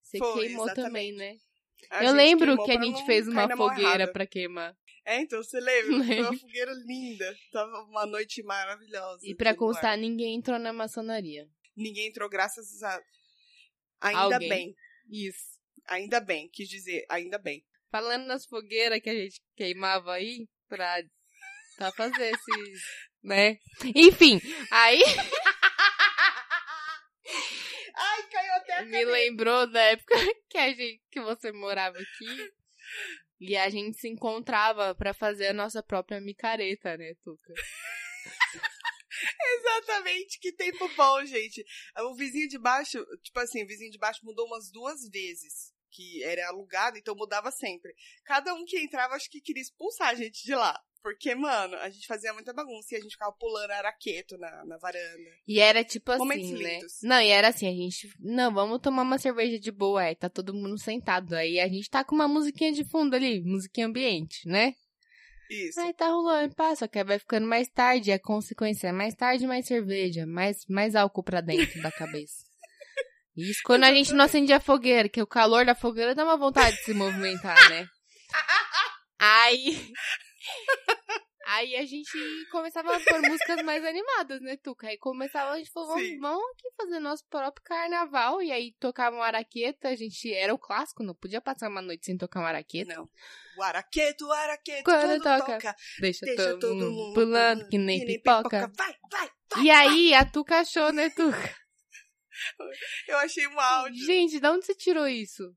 [0.08, 0.88] Você Foi, queimou exatamente.
[0.88, 1.36] também, né?
[1.90, 4.74] A eu lembro que a gente fez uma fogueira pra queimar.
[5.04, 6.04] É, então você lembra?
[6.04, 7.36] Foi uma fogueira linda.
[7.52, 9.20] Tava uma noite maravilhosa.
[9.22, 9.54] E ar.
[9.54, 11.46] constar, ninguém entrou na maçonaria.
[11.76, 13.00] Ninguém entrou, graças a.
[14.00, 14.48] Ainda Alguém.
[14.48, 14.74] bem.
[15.10, 15.58] Isso.
[15.86, 16.48] Ainda bem.
[16.52, 17.62] Quis dizer, ainda bem.
[17.90, 21.02] Falando nas fogueiras que a gente queimava aí, pra,
[21.76, 22.82] pra fazer esses,
[23.22, 23.58] né?
[23.94, 24.40] Enfim,
[24.70, 25.02] aí
[28.00, 30.14] Ai, caiu até a me lembrou da época
[30.48, 32.52] que a gente, que você morava aqui.
[33.40, 37.54] E a gente se encontrava pra fazer a nossa própria micareta, né, Tuca?
[39.58, 41.64] Exatamente, que tempo bom, gente.
[41.98, 45.72] O vizinho de baixo, tipo assim, o vizinho de baixo mudou umas duas vezes.
[45.90, 47.94] Que era alugado, então mudava sempre.
[48.24, 50.78] Cada um que entrava, acho que queria expulsar a gente de lá.
[51.02, 54.76] Porque, mano, a gente fazia muita bagunça e a gente ficava pulando araqueto na, na
[54.78, 55.30] varanda.
[55.46, 56.74] E era tipo assim, Momentos né?
[56.74, 56.98] lindos.
[57.02, 58.08] Não, e era assim, a gente.
[58.18, 61.34] Não, vamos tomar uma cerveja de boa, aí tá todo mundo sentado.
[61.34, 64.74] Aí a gente tá com uma musiquinha de fundo ali, musiquinha ambiente, né?
[65.50, 65.80] Isso.
[65.80, 69.66] Aí tá rolando, só que vai ficando mais tarde, a consequência é mais tarde, mais
[69.66, 72.44] cerveja, mais, mais álcool pra dentro da cabeça.
[73.34, 76.36] Isso quando a gente não acendia a fogueira, que o calor da fogueira dá uma
[76.36, 77.86] vontade de se movimentar, né?
[79.18, 79.92] Aí.
[81.50, 82.12] Aí a gente
[82.50, 84.86] começava a pôr músicas mais animadas, né, Tuca?
[84.86, 88.42] Aí começava, a gente falou, vamos, vamos aqui fazer nosso próprio carnaval.
[88.42, 92.04] E aí tocava um araqueta, a gente era o clássico, não podia passar uma noite
[92.04, 92.94] sem tocar um araqueta.
[92.94, 93.08] Não.
[93.56, 98.70] O araqueto, o araqueto, Quando toca, toca, Deixa, deixa todo, mundo pulando, que nem, pipoca.
[98.76, 99.64] Vai, vai, vai.
[99.64, 101.56] E aí, a Tuca achou, né, Tuca?
[103.08, 104.04] Eu achei um áudio.
[104.04, 105.56] Gente, de onde você tirou isso?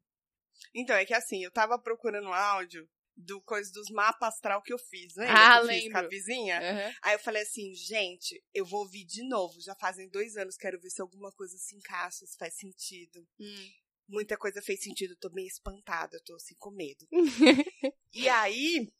[0.73, 2.87] Então, é que assim, eu tava procurando um áudio
[3.21, 5.33] do coisa dos mapas astral que eu fiz, lembra?
[5.33, 6.09] Ah, que eu fiz com a lembro.
[6.09, 6.59] vizinha?
[6.59, 6.93] Aham.
[7.01, 9.59] Aí eu falei assim, gente, eu vou ouvir de novo.
[9.61, 13.25] Já fazem dois anos, quero ver se alguma coisa se encaixa, se faz sentido.
[13.39, 13.69] Hum.
[14.07, 17.07] Muita coisa fez sentido, eu tô meio espantada, eu tô assim com medo.
[18.13, 18.91] E aí,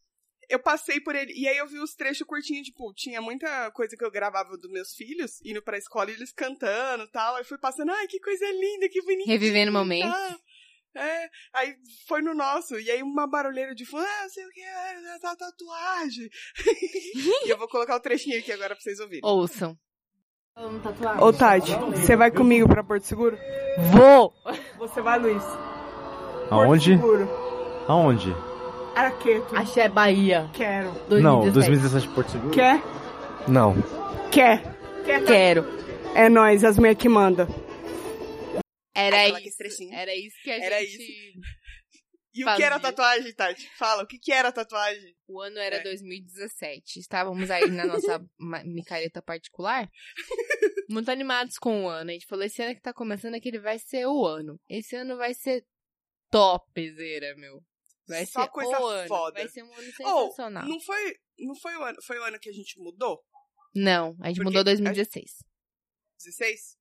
[0.49, 3.95] eu passei por ele, e aí eu vi os trechos curtinhos, tipo, tinha muita coisa
[3.95, 7.35] que eu gravava dos meus filhos, indo pra escola e eles cantando e tal.
[7.35, 9.27] Aí fui passando, ai, que coisa linda, que bonitinho.
[9.27, 10.13] Revivendo momentos.
[10.95, 11.75] É, aí
[12.07, 15.35] foi no nosso, e aí uma barulheira de fundo, ah, sei o que, é, tá
[15.35, 16.29] tatuagem.
[17.45, 19.21] e eu vou colocar o trechinho aqui agora pra vocês ouvirem.
[19.23, 19.77] Ouçam.
[21.19, 23.37] Ô, Tati, você vai comigo pra Porto Seguro?
[23.93, 24.33] Vou!
[24.77, 25.43] Você vai, Luiz.
[26.49, 26.95] Aonde?
[26.97, 27.29] Seguro.
[27.87, 28.35] Aonde?
[28.93, 29.55] Araqueto.
[29.55, 30.49] Axé Bahia.
[30.53, 30.91] Quero.
[31.07, 31.23] 2017.
[31.23, 32.51] Não, 2017 Porto Seguro?
[32.51, 32.81] Quer?
[33.47, 33.75] Não.
[34.29, 34.61] Quer.
[35.05, 35.23] Quer?
[35.23, 35.65] Quero.
[36.13, 37.47] É nós, as mulheres que mandam.
[38.93, 39.57] Era esse isso.
[39.57, 39.93] trechinho.
[39.93, 41.33] Era isso que a Era gente.
[42.33, 42.95] E o que era a Fazia.
[42.95, 43.69] tatuagem, Tati?
[43.77, 45.13] Fala, o que, que era a tatuagem?
[45.27, 45.83] O ano era É.
[45.83, 46.97] 2017.
[47.01, 48.25] Estávamos aí na nossa
[48.65, 49.85] micareta particular.
[50.89, 52.09] Muito animados com o ano.
[52.09, 54.57] A gente falou: esse ano que tá começando aqui, ele vai ser o ano.
[54.69, 55.65] Esse ano vai ser
[56.31, 57.61] topzera, meu.
[58.07, 59.07] Vai Só ser coisa o ano.
[59.09, 59.39] foda.
[59.39, 60.65] Vai ser um ano Oh, sensacional.
[60.67, 63.21] não foi, não foi o ano, foi o ano que a gente mudou?
[63.75, 65.31] Não, a gente Porque mudou a- 2016.
[66.23, 66.77] 16?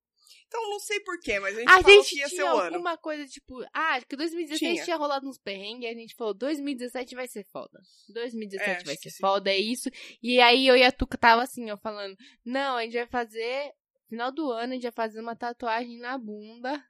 [0.46, 2.74] Então não sei porquê, mas a gente A falou gente que ia ser o ano.
[2.74, 4.84] alguma coisa tipo, ah, que 2016 Tinha.
[4.84, 7.80] tinha, rolado uns perrengues, e a gente falou, 2017 vai ser foda.
[8.12, 9.18] 2017 É, vai ser sim.
[9.20, 9.90] foda, é isso.
[10.22, 13.72] E aí eu e a Tuca tava assim, ó, falando, não, a gente vai fazer,
[14.08, 16.82] final do ano, a gente vai fazer uma tatuagem na bunda.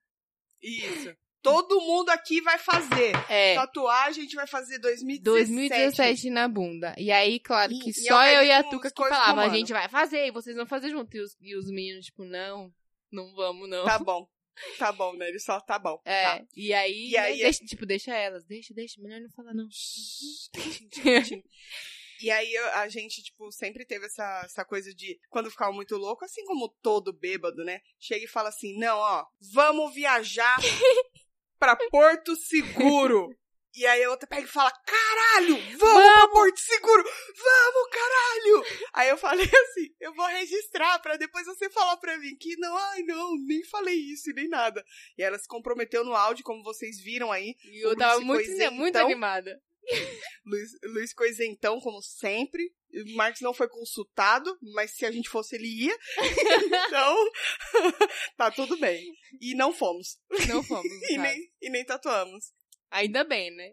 [0.62, 1.14] Isso.
[1.42, 3.12] Todo mundo aqui vai fazer.
[3.30, 5.22] É, Tatuagem a gente vai fazer 2017.
[5.24, 6.94] 2017 na bunda.
[6.98, 9.42] E aí, claro que E- e só ao eu e a mesmo Tuca que falava,
[9.42, 11.16] a gente vai fazer, e vocês vão fazer junto.
[11.16, 12.70] E os, e os meninos, tipo, não,
[13.10, 13.84] não vamos, não.
[13.84, 14.28] Tá bom.
[14.78, 15.28] Tá bom, né?
[15.28, 16.00] Ele só tá bom.
[16.04, 16.44] É, Tá.
[16.54, 19.66] e aí, E aí- deixa, tipo, deixa elas, deixa, deixa, melhor não falar não.
[22.22, 26.22] E aí a gente, tipo, sempre teve essa, essa coisa de, quando ficava muito louco,
[26.24, 27.80] assim como todo bêbado, né?
[27.98, 30.56] Chega e fala assim, não, ó, vamos viajar
[31.58, 33.34] pra Porto Seguro.
[33.74, 38.64] E aí a outra pega e fala, caralho, vamos, pra Porto Seguro, vamos, caralho.
[38.92, 42.76] Aí eu falei assim, eu vou registrar pra depois você falar pra mim que não,
[42.76, 44.84] ai não, nem falei isso nem nada.
[45.16, 48.72] E ela se comprometeu no áudio, como vocês viram aí, E eu tava Luiz muito,
[48.72, 49.60] muito animada.
[50.44, 52.72] Luiz, Luiz ficou isentão, como sempre.
[52.92, 55.98] O Marcos não foi consultado, mas se a gente fosse, ele ia.
[56.88, 57.30] então,
[58.36, 59.14] tá tudo bem.
[59.40, 60.18] E não fomos.
[60.48, 60.90] Não fomos.
[61.08, 62.52] E nem, e nem tatuamos.
[62.90, 63.72] Ainda bem, né?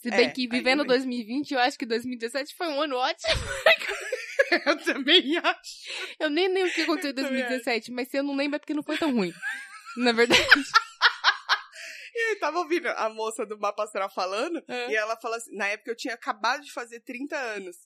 [0.00, 0.88] Se É, bem que ainda vivendo bem.
[0.88, 3.32] 2020, eu acho que 2017 foi um ano ótimo.
[4.66, 5.90] Eu também acho.
[6.20, 8.56] Eu nem lembro o que aconteceu em Eu também 2017, mas se eu não lembro
[8.56, 9.32] é porque não foi tão ruim.
[9.96, 10.42] Na verdade.
[12.14, 14.90] E eu tava ouvindo a moça do Mapa Astral falando, É.
[14.90, 17.76] e ela falou assim, na época eu tinha acabado de fazer 30 anos.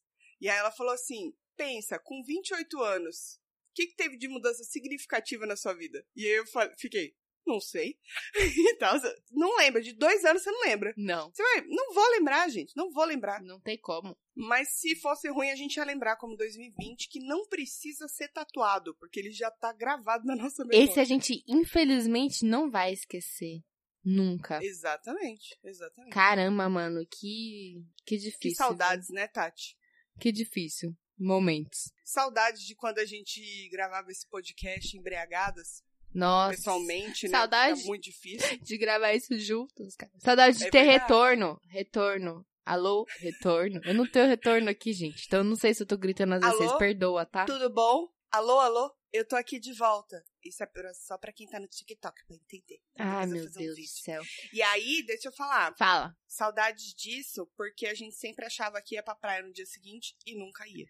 [0.40, 3.36] E aí ela falou assim, pensa, com 28 anos,
[3.70, 6.04] o que, que teve de mudança significativa na sua vida?
[6.16, 6.44] E aí eu
[6.76, 7.14] fiquei,
[7.46, 7.98] não sei.
[8.36, 8.96] e tal,
[9.32, 10.92] não lembra, de dois anos você não lembra.
[10.96, 13.42] Não, Você vai, não vou lembrar, gente, não vou lembrar.
[13.42, 14.16] não tem como.
[14.34, 18.94] Mas se fosse ruim, a gente ia lembrar como 2020, que não precisa ser tatuado,
[18.96, 20.90] porque ele já tá gravado na nossa memória.
[20.90, 23.62] Esse a gente, infelizmente, não vai esquecer.
[24.04, 24.62] Nunca.
[24.62, 26.12] Exatamente, exatamente.
[26.12, 27.84] Caramba, mano, que.
[28.04, 28.50] Que difícil.
[28.50, 29.76] Que saudades, né, Tati?
[30.20, 30.94] Que difícil.
[31.18, 31.92] Momentos.
[32.04, 35.82] Saudades de quando a gente gravava esse podcast embriagadas,
[36.16, 36.56] Nossa.
[36.56, 37.38] pessoalmente, né?
[37.38, 37.76] saudade.
[37.76, 38.58] Fica muito difícil.
[38.62, 40.12] de gravar isso juntos, cara.
[40.18, 41.00] Saudade de É ter verdade.
[41.02, 41.60] retorno.
[41.68, 42.46] Retorno.
[42.64, 43.80] Alô, retorno.
[43.84, 45.24] Eu não tenho retorno aqui, gente.
[45.26, 46.66] Então eu não sei se eu tô gritando às vezes, Alô?
[46.68, 47.44] vocês perdoa, tá?
[47.44, 48.08] Tudo bom?
[48.32, 50.20] Alô, alô, eu tô aqui de volta.
[50.44, 52.80] Isso é só pra quem tá no TikTok, pra entender.
[52.98, 54.22] Eu meu um Deus do céu.
[54.52, 56.12] E aí, deixa eu falar, Fala.
[56.26, 60.36] saudades disso, porque a gente sempre achava que ia pra praia no dia seguinte e
[60.36, 60.86] nunca ia.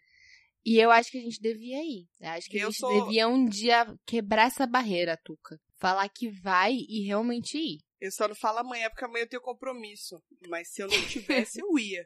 [0.66, 2.08] E eu acho que a gente devia ir.
[2.20, 5.60] Eu acho que a Eu gente sou- devia um dia quebrar essa barreira, Tuca.
[5.78, 7.78] Falar que vai e realmente ir.
[8.00, 10.20] Eu só não falo amanhã, porque amanhã eu tenho compromisso.
[10.48, 12.04] Mas se eu não tivesse, eu ia.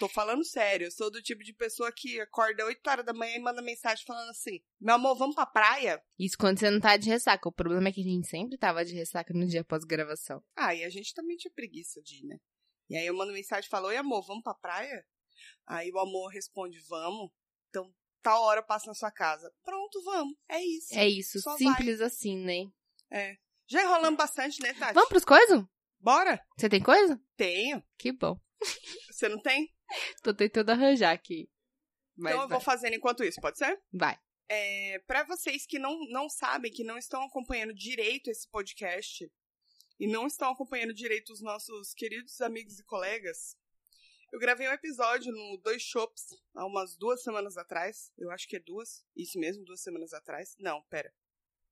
[0.00, 3.36] Tô falando sério, eu sou do tipo de pessoa que acorda 8 horas da manhã
[3.36, 6.02] e manda mensagem falando assim: Meu amor, vamos pra praia?
[6.18, 7.48] Isso quando você não tá de ressaca.
[7.48, 10.42] O problema é que a gente sempre tava de ressaca no dia pós-gravação.
[10.56, 12.38] Ah, e a gente também tinha preguiça de ir, né?
[12.88, 15.04] E aí eu mando mensagem e falo: Oi, amor, vamos pra praia?
[15.68, 17.30] Aí o amor responde: Vamos.
[17.70, 17.92] Então,
[18.22, 19.52] tal hora eu passo na sua casa.
[19.64, 20.36] Pronto, vamos.
[20.48, 20.94] É isso.
[20.94, 22.70] É isso, Só simples assim, né?
[23.66, 24.94] Já enrolamos bastante, né, Tati?
[24.94, 25.64] Vamos pros coisas?
[25.98, 26.44] Bora?
[26.58, 27.20] Você tem coisa?
[27.36, 27.82] Tenho.
[27.96, 28.38] Que bom.
[29.10, 29.72] Você não tem?
[30.22, 31.48] Tô tentando arranjar aqui.
[32.16, 32.58] Mas então eu vai.
[32.58, 33.80] vou fazendo enquanto isso, pode ser?
[33.92, 34.18] vai.
[34.48, 39.30] É, para vocês que não, não sabem, que não estão acompanhando direito esse podcast
[39.98, 43.54] e não estão acompanhando direito os nossos queridos amigos e colegas,
[44.32, 48.12] eu gravei um episódio no Dois Shops há umas duas semanas atrás.
[48.16, 49.04] Eu acho que é duas.
[49.16, 50.54] Isso mesmo, duas semanas atrás.
[50.58, 51.12] Não, pera.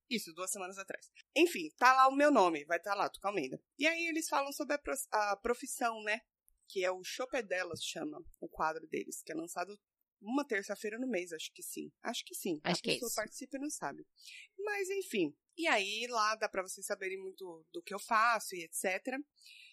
[0.09, 1.09] Isso, duas semanas atrás.
[1.35, 3.61] Enfim, tá lá o meu nome, vai estar tá lá, Tuca Almeida.
[3.77, 6.19] E aí eles falam sobre a, pro- a profissão, né?
[6.67, 9.79] Que é o Chopper Delas, chama o quadro deles, que é lançado
[10.21, 11.91] uma terça-feira no mês, acho que sim.
[12.03, 12.59] Acho que sim.
[12.63, 13.15] Acho a que é pessoa isso.
[13.15, 14.05] participa e não sabe.
[14.57, 15.33] Mas enfim.
[15.57, 19.03] E aí lá dá pra vocês saberem muito do que eu faço e etc.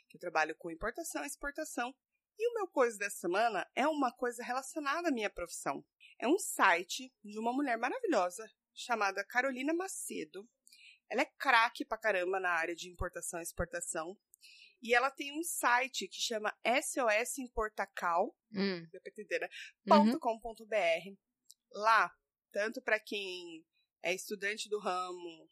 [0.09, 1.95] Que eu trabalho com importação e exportação.
[2.39, 5.85] E o meu coisa dessa semana é uma coisa relacionada à minha profissão.
[6.19, 10.49] É um site de uma mulher maravilhosa chamada Carolina Macedo.
[11.09, 14.19] Ela é craque pra caramba na área de importação e exportação.
[14.83, 18.87] E ela tem um site que chama SOS Importacal, Hum.
[18.93, 19.49] né?
[19.97, 20.19] Uhum.
[20.19, 21.17] .com.br.
[21.73, 22.13] Lá,
[22.53, 23.65] tanto para quem
[24.03, 25.49] é estudante do ramo,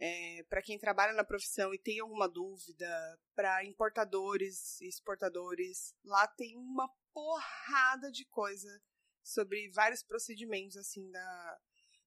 [0.00, 6.26] é, para quem trabalha na profissão e tem alguma dúvida, para importadores e exportadores, lá
[6.26, 8.80] tem uma porrada de coisa
[9.22, 11.58] sobre vários procedimentos assim da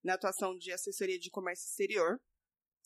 [0.04, 2.20] na atuação de assessoria de comércio exterior.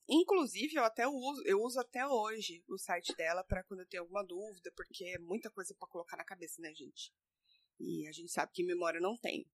[0.08, 4.04] Inclusive, eu até uso, eu uso até hoje o site dela para quando eu tenho
[4.04, 7.12] alguma dúvida, porque é muita coisa para colocar na cabeça, né, gente?
[7.80, 9.50] E a gente sabe que memória não tem.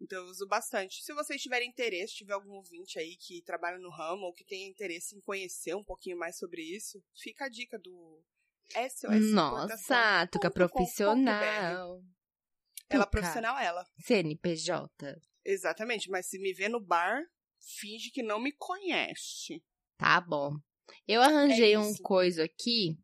[0.00, 1.02] Então eu uso bastante.
[1.02, 4.66] Se vocês tiverem interesse, tiver algum ouvinte aí que trabalha no ramo ou que tenha
[4.66, 8.24] interesse em conhecer um pouquinho mais sobre isso, fica a dica do
[8.70, 10.52] SOS Nossa, Tuca Importação.com.br.
[10.52, 12.02] profissional.
[12.88, 13.10] Ela Tuca.
[13.10, 13.86] profissional ela.
[14.00, 15.20] CNPJ.
[15.44, 17.22] Exatamente, mas se me vê no bar,
[17.78, 19.62] finge que não me conhece.
[19.98, 20.56] Tá bom.
[21.06, 22.98] Eu arranjei É um coisa aqui,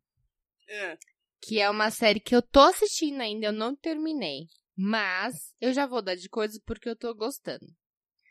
[1.41, 4.47] que é uma série que eu tô assistindo ainda, eu não terminei.
[4.77, 7.67] Mas eu já vou dar de coisas porque eu tô gostando.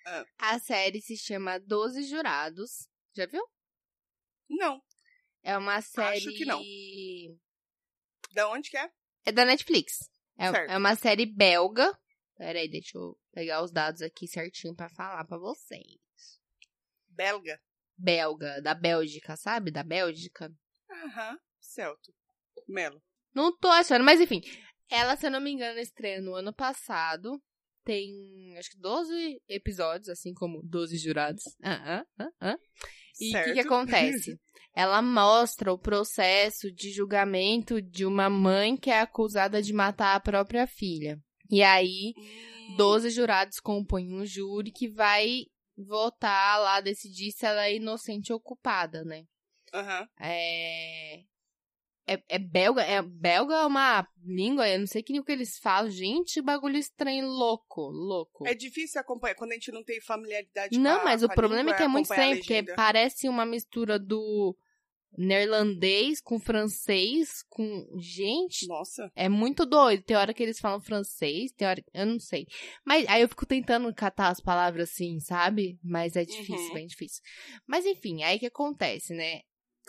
[0.06, 0.26] Ah.
[0.38, 2.88] A série se chama Doze Jurados.
[3.16, 3.44] Já viu?
[4.50, 4.82] não.
[5.42, 6.18] É uma série.
[6.18, 6.60] Acho que não.
[8.34, 8.92] Da onde que é?
[9.26, 10.10] É da Netflix.
[10.38, 10.72] É, Certo.
[10.72, 11.96] é uma série belga.
[12.36, 16.00] Peraí, deixa eu pegar os dados aqui certinho pra falar pra vocês.
[17.10, 17.62] Belga.
[17.96, 19.70] Belga, da Bélgica, sabe?
[19.72, 20.52] Da Bélgica.
[20.90, 21.40] Aham.
[21.60, 22.12] Celto.
[22.68, 23.02] Melo.
[23.34, 24.42] Não tô achando, mas enfim.
[24.90, 27.42] Ela, se eu não me engano, estreia no ano passado.
[27.84, 31.44] Tem, acho que 12 episódios, assim como 12 jurados.
[31.64, 32.58] Ah, ah, ah, ah.
[33.20, 34.40] E o que, que acontece?
[34.76, 40.20] Ela mostra o processo de julgamento de uma mãe que é acusada de matar a
[40.20, 41.18] própria filha.
[41.50, 45.46] E aí, Hum, 12 jurados compõem um júri que vai
[45.78, 49.24] votar lá, decidir se ela é inocente ou culpada, né?
[49.74, 50.08] Aham.
[50.20, 51.24] É...
[52.08, 52.82] É, é belga?
[52.84, 55.90] É belga é uma língua, eu não sei que nem o que eles falam.
[55.90, 58.48] Gente, bagulho estranho, louco, louco.
[58.48, 61.34] É difícil acompanhar quando a gente não tem familiaridade com Não, a- mas com o
[61.34, 64.56] problema língua, é que é muito estranho, porque parece uma mistura do
[65.18, 67.88] neerlandês com francês, com.
[67.98, 69.12] Gente, Nossa.
[69.16, 70.04] é muito doido.
[70.04, 71.84] Tem hora que eles falam francês, tem hora.
[71.94, 72.46] Eu não sei.
[72.86, 75.80] Mas aí eu fico tentando catar as palavras assim, sabe?
[75.84, 76.74] Mas é difícil, Uhum.
[76.74, 77.22] bem difícil.
[77.66, 79.42] Mas enfim, aí que acontece, né?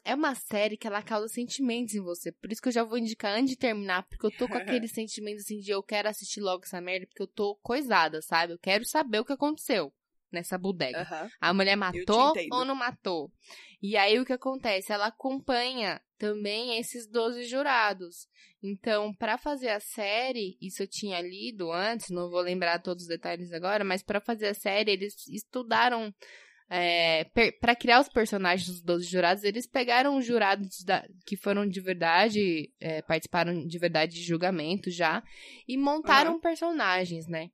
[0.07, 2.31] É uma série que ela causa sentimentos em você.
[2.31, 4.87] Por isso que eu já vou indicar antes de terminar, porque eu tô com aquele
[4.87, 8.53] sentimento assim de eu quero assistir logo essa merda, porque eu tô coisada, sabe?
[8.53, 9.93] Eu quero saber o que aconteceu
[10.31, 11.03] nessa bodega.
[11.03, 11.29] Aham.
[11.41, 13.33] A mulher matou ou não matou?
[13.83, 14.93] E aí o que acontece?
[14.93, 18.29] Ela acompanha também esses 12 jurados.
[18.63, 23.09] Então, pra fazer a série, isso eu tinha lido antes, não vou lembrar todos os
[23.09, 26.15] detalhes agora, mas pra fazer a série, eles estudaram.
[26.69, 27.25] É,
[27.61, 31.81] para criar os personagens dos 12 jurados, eles pegaram os jurados da- que foram de
[31.81, 35.23] verdade, é, participaram de verdade de julgamento já,
[35.69, 37.51] e montaram personagens, né?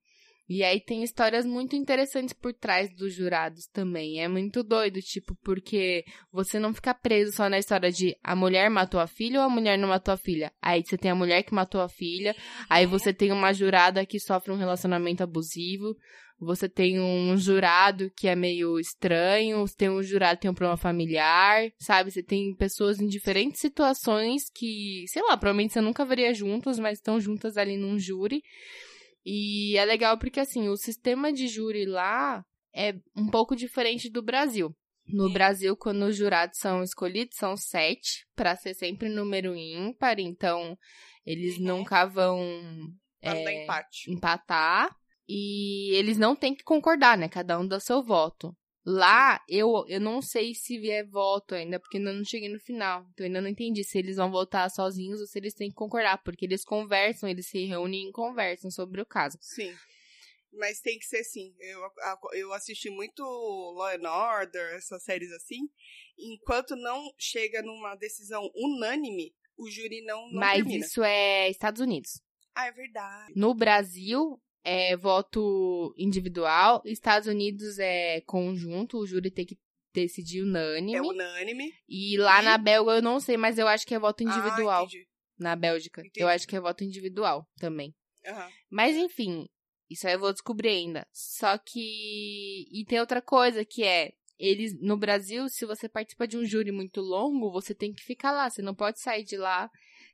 [0.49, 4.21] E aí tem histórias muito interessantes por trás dos jurados também.
[4.21, 8.69] É muito doido, tipo, porque você não fica preso só na história de a mulher
[8.69, 10.53] matou a filha ou a mulher não matou a filha.
[10.61, 12.35] Aí você tem a mulher que matou a filha,
[12.69, 15.97] aí você tem uma jurada que sofre um relacionamento abusivo,
[16.45, 20.55] você tem um jurado que é meio estranho, você tem um jurado que tem um
[20.55, 22.11] problema familiar, sabe?
[22.11, 26.99] Você tem pessoas em diferentes situações que, sei lá, provavelmente você nunca veria juntas, mas
[26.99, 28.43] estão juntas ali num júri.
[29.25, 34.23] E é legal porque, assim, o sistema de júri lá é um pouco diferente do
[34.23, 34.75] Brasil.
[35.07, 40.77] No Brasil, quando os jurados são escolhidos, são sete, para ser sempre número ímpar, então
[41.25, 41.65] eles Uhum.
[41.67, 42.41] nunca vão
[43.21, 44.11] é, empate.
[44.11, 44.91] empatar.
[45.35, 47.27] E eles não têm que concordar, né?
[47.27, 48.55] Cada um dá seu voto.
[48.85, 53.07] Lá, eu, eu não sei se vier voto ainda, porque ainda não cheguei no final.
[53.13, 55.75] Então, eu ainda não entendi se eles vão votar sozinhos ou se eles têm que
[55.75, 59.39] concordar, porque eles conversam, eles se reúnem e conversam sobre o caso.
[59.41, 59.73] Sim.
[60.53, 61.55] Mas tem que ser assim.
[61.61, 61.81] Eu,
[62.35, 65.71] eu assisti muito Law and Order, essas séries assim.
[66.19, 70.85] Enquanto não chega numa decisão unânime, o júri não, não Mas termina.
[70.85, 72.21] isso é Estados Unidos.
[72.55, 73.33] Ah, é verdade.
[73.35, 76.83] No Brasil, é voto individual.
[76.85, 79.59] Estados Unidos é conjunto, o júri tem que
[79.95, 80.97] decidir unânime.
[80.97, 81.73] É unânime.
[81.89, 84.87] E lá E- na Bélgica eu não sei, mas eu acho que é voto individual.
[84.87, 84.99] Ah,
[85.39, 86.01] na Bélgica.
[86.01, 86.21] Entendi.
[86.21, 87.95] Eu acho que é voto individual também.
[88.27, 88.49] Aham.
[88.71, 89.47] Mas enfim,
[89.91, 91.07] isso aí eu vou descobrir ainda.
[91.13, 92.67] Só que.
[92.71, 94.13] E tem outra coisa que é.
[94.39, 98.33] Eles, no Brasil, se você participa de um júri muito longo, você tem que ficar
[98.33, 98.49] lá.
[98.51, 99.71] Você não pode sair de lá.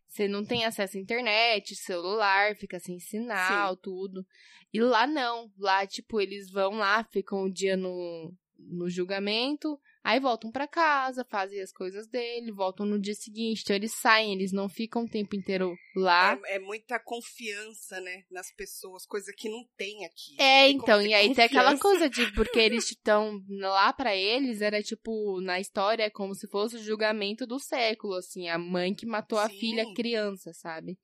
[0.09, 4.26] Você não tem acesso à internet, celular, fica sem sinal, tudo.
[4.72, 5.52] E lá não.
[5.59, 9.78] Lá, tipo, eles vão lá, ficam o dia no, no julgamento,
[10.09, 13.61] aí voltam pra casa, fazem as coisas dele, voltam no dia seguinte.
[13.62, 16.38] Então eles saem, eles não ficam o tempo inteiro lá.
[16.46, 18.24] É, é muita confiança, né?
[18.30, 20.34] Nas pessoas, coisa que não tem aqui.
[20.40, 21.82] É, tem então, e aí tem aquela confiança.
[21.82, 26.48] coisa de, porque eles estão lá pra eles, era tipo, na história, é como se
[26.48, 29.59] fosse o julgamento do século, assim, a mãe que matou a Sim.
[29.59, 30.98] filha criança, sabe?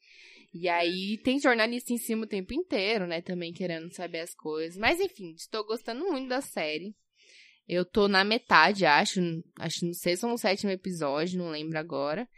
[0.55, 4.79] E aí tem jornalista em cima o tempo inteiro, né, também querendo saber as coisas.
[4.79, 6.95] Mas enfim, estou gostando muito da série.
[7.67, 9.21] Eu tô na metade, acho,
[9.59, 12.29] acho no sexto ou no sétimo episódio, não lembro agora.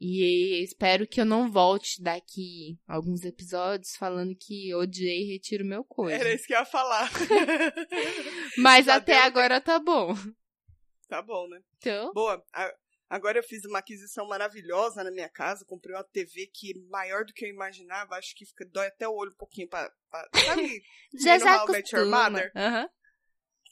[0.00, 5.84] E espero que eu não volte daqui alguns episódios falando que odiei e retiro meu
[5.84, 6.16] coisa.
[6.16, 7.08] Era isso que eu ia falar.
[8.58, 10.12] Mas Já até agora tá bom.
[11.08, 11.60] tá bom, né?
[11.78, 12.42] Então, Boa.
[13.08, 15.66] Agora eu fiz uma aquisição maravilhosa na minha casa.
[15.66, 18.16] Comprei uma TV que é maior do que eu imaginava.
[18.16, 19.88] Acho que fica, dói até o olho um pouquinho pra.
[20.10, 20.82] pra sabe?
[21.22, 22.06] já já How Met Your.
[22.06, 22.50] Mother?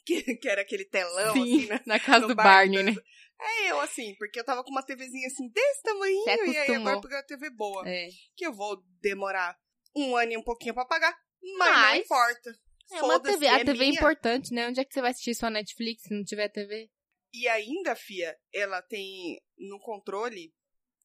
[0.05, 1.79] Que, que era aquele telão, Sim, assim, né?
[1.85, 2.95] na casa do bar- Barney, né?
[3.39, 6.23] É eu, assim, porque eu tava com uma TVzinha assim desse tamanho.
[6.25, 7.87] E aí agora eu peguei uma TV boa.
[7.87, 8.09] É.
[8.35, 9.55] Que eu vou demorar
[9.95, 11.15] um ano e um pouquinho pra pagar.
[11.57, 12.59] Mas, Mas- não importa.
[12.93, 13.47] É uma TV.
[13.47, 13.93] A é TV é minha.
[13.99, 14.67] importante, né?
[14.67, 16.89] Onde é que você vai assistir sua Netflix se não tiver TV?
[17.33, 20.53] E ainda, Fia, ela tem no controle,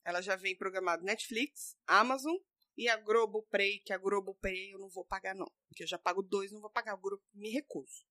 [0.04, 2.34] ela já vem programado Netflix, Amazon
[2.76, 6.22] e a Globoplay, que a Globoplay eu não vou pagar não, porque eu já pago
[6.22, 8.04] dois, não vou pagar, o Globo me recuso.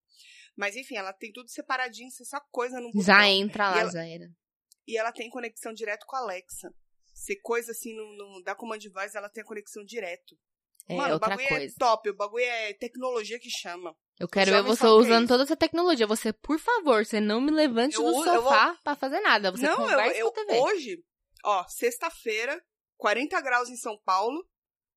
[0.55, 3.01] Mas enfim, ela tem tudo separadinho, você só coisa botão.
[3.01, 4.29] Já entra lá, ela- já era.
[4.87, 6.73] E ela tem conexão direto com a Alexa.
[7.13, 10.37] Você coisa assim no, no, da Command Device, ela tem a conexão direto.
[10.87, 11.65] É Mano, o outra bagulho coisa.
[11.65, 13.95] é top, o bagulho é tecnologia que chama.
[14.19, 16.05] Eu quero ver você é usando toda essa tecnologia.
[16.05, 19.49] Você, por favor, você não me levante Eu do eu sofá pra fazer nada.
[19.51, 20.59] Você não, eu, conversa eu com a TV.
[20.59, 21.03] hoje,
[21.43, 22.63] ó, sexta-feira,
[22.97, 24.47] 40 graus em São Paulo.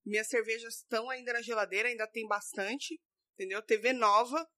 [0.08, 2.98] Minhas cervejas estão ainda na geladeira, ainda tem bastante,
[3.34, 3.60] entendeu?
[3.62, 4.48] TV nova.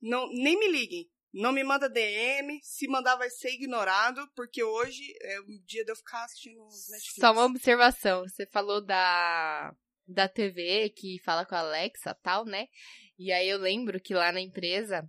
[0.00, 1.10] Não, nem me liguem.
[1.32, 2.60] Não me manda DM.
[2.62, 7.14] Se mandar, vai ser ignorado, porque hoje é o dia de eu ficar assistindo Netflix.
[7.18, 8.22] Só uma observação.
[8.22, 9.74] Você falou da,
[10.06, 12.68] da TV que fala com a Alexa tal, né?
[13.18, 15.06] E aí eu lembro que lá na empresa,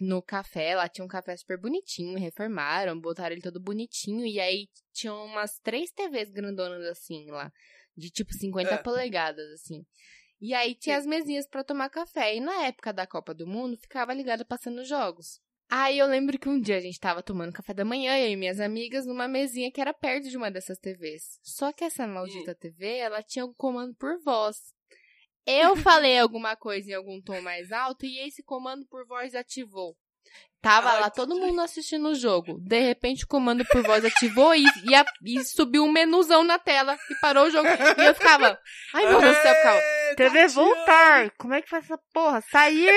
[0.00, 4.68] no café, lá tinha um café super bonitinho, reformaram, botaram ele todo bonitinho, e aí
[4.92, 7.52] tinham umas três TVs grandonas assim lá,
[7.96, 8.78] de tipo 50 É.
[8.78, 9.84] polegadas, assim.
[10.40, 12.34] E aí tinha as mesinhas pra tomar café.
[12.36, 15.40] E na época da Copa do Mundo, ficava ligada passando jogos.
[15.70, 18.36] Aí eu lembro que um dia a gente tava tomando café da manhã, eu e
[18.36, 21.38] minhas amigas, numa mesinha que era perto de uma dessas TVs.
[21.42, 24.56] Só que essa maldita TV, ela tinha um comando por voz.
[25.46, 29.96] Eu falei alguma coisa em algum tom mais alto e esse comando por voz ativou.
[30.62, 32.56] Tava lá todo mundo assistindo o jogo.
[32.60, 36.56] De repente o comando por voz ativou e, e, a- e subiu um menuzão na
[36.58, 37.68] tela e parou o jogo.
[37.68, 38.56] E eu ficava,
[38.94, 39.80] ai meu Deus do céu, eu ficava,
[40.16, 41.30] TV voltar!
[41.32, 42.40] Como é que faz essa porra?
[42.42, 42.92] Sair!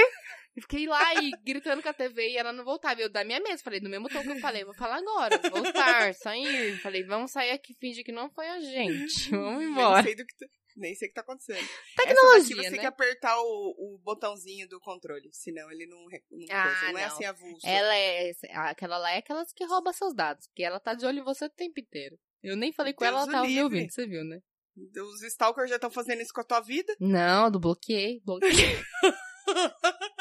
[0.56, 3.02] E fiquei lá e gritando com a TV e ela não voltava.
[3.02, 5.38] Eu da minha mesa, falei, do mesmo tom que eu falei, vou falar agora.
[5.50, 6.78] Voltar, sair.
[6.82, 9.32] Falei, vamos sair aqui, fingir que não foi a gente.
[9.32, 10.04] Vamos Eu não embora.
[10.04, 10.46] sei do que tá-
[10.76, 11.58] Nem sei o que tá acontecendo.
[11.96, 12.70] Tecnologia, Essa daqui você né?
[12.72, 17.00] tem que apertar o, o botãozinho do controle, senão ele não, não, Ah, coisa, não
[17.00, 17.14] é não.
[17.14, 17.66] assim avulso.
[17.66, 18.32] Ela é.
[18.52, 20.48] Aquela lá é aquelas que rouba seus dados.
[20.48, 22.18] Porque ela tá de olho em você o tempo inteiro.
[22.44, 24.40] Eu nem falei com ela, ela tava me ouvindo, você viu, né?
[24.78, 26.94] Os stalkers já estão fazendo isso com a tua vida.
[27.00, 28.22] Não, do bloqueei.
[28.26, 28.52] bloqueei.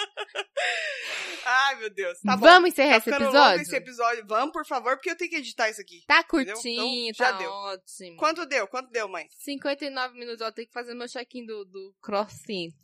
[1.66, 2.18] Ai, meu Deus.
[2.20, 2.46] Tá bom.
[2.46, 3.62] Vamos encerrar Tá esse episódio?
[3.62, 4.26] esse episódio.
[4.26, 6.02] Vamos, por favor, porque eu tenho que editar isso aqui.
[6.06, 6.54] Tá Entendeu?
[6.54, 7.50] curtinho, Então, já tá deu.
[7.50, 8.16] ótimo.
[8.16, 8.66] Quanto deu?
[8.68, 9.26] Quanto deu, mãe?
[9.30, 12.74] 59 minutos, eu tenho que fazer meu check-in do, do CrossFit.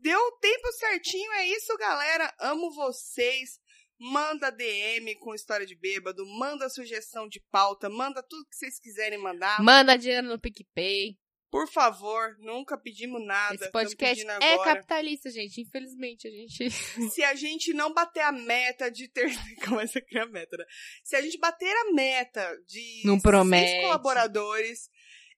[0.00, 2.32] Deu o tempo certinho, é isso, galera.
[2.40, 3.60] Amo vocês.
[4.04, 9.16] Manda DM com história de bêbado, manda sugestão de pauta, manda tudo que vocês quiserem
[9.16, 9.62] mandar.
[9.62, 11.16] Manda dinheiro no PicPay.
[11.52, 13.54] Por favor, nunca pedimos nada.
[13.54, 15.60] Esse podcast é capitalista, gente.
[15.60, 16.70] Infelizmente, a gente.
[17.12, 19.30] Se a gente não bater a meta de ter.
[19.68, 20.64] Começa a criar meta, né?
[21.04, 23.82] Se a gente bater a meta de Não seis promete.
[23.82, 24.88] colaboradores,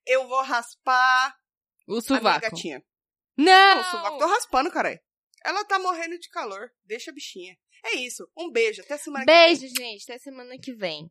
[0.06, 1.36] eu vou raspar
[1.88, 2.40] O a minha sovaco.
[2.42, 2.80] gatinha.
[3.36, 3.74] Não!
[3.74, 5.00] Não, o sovaco tô raspando, caralho.
[5.44, 6.70] Ela tá morrendo de calor.
[6.84, 7.58] Deixa a bichinha.
[7.86, 8.30] É isso.
[8.38, 8.82] Um beijo.
[8.82, 9.46] Até semana que vem.
[9.58, 10.04] Beijo, gente.
[10.04, 11.10] Até semana que vem.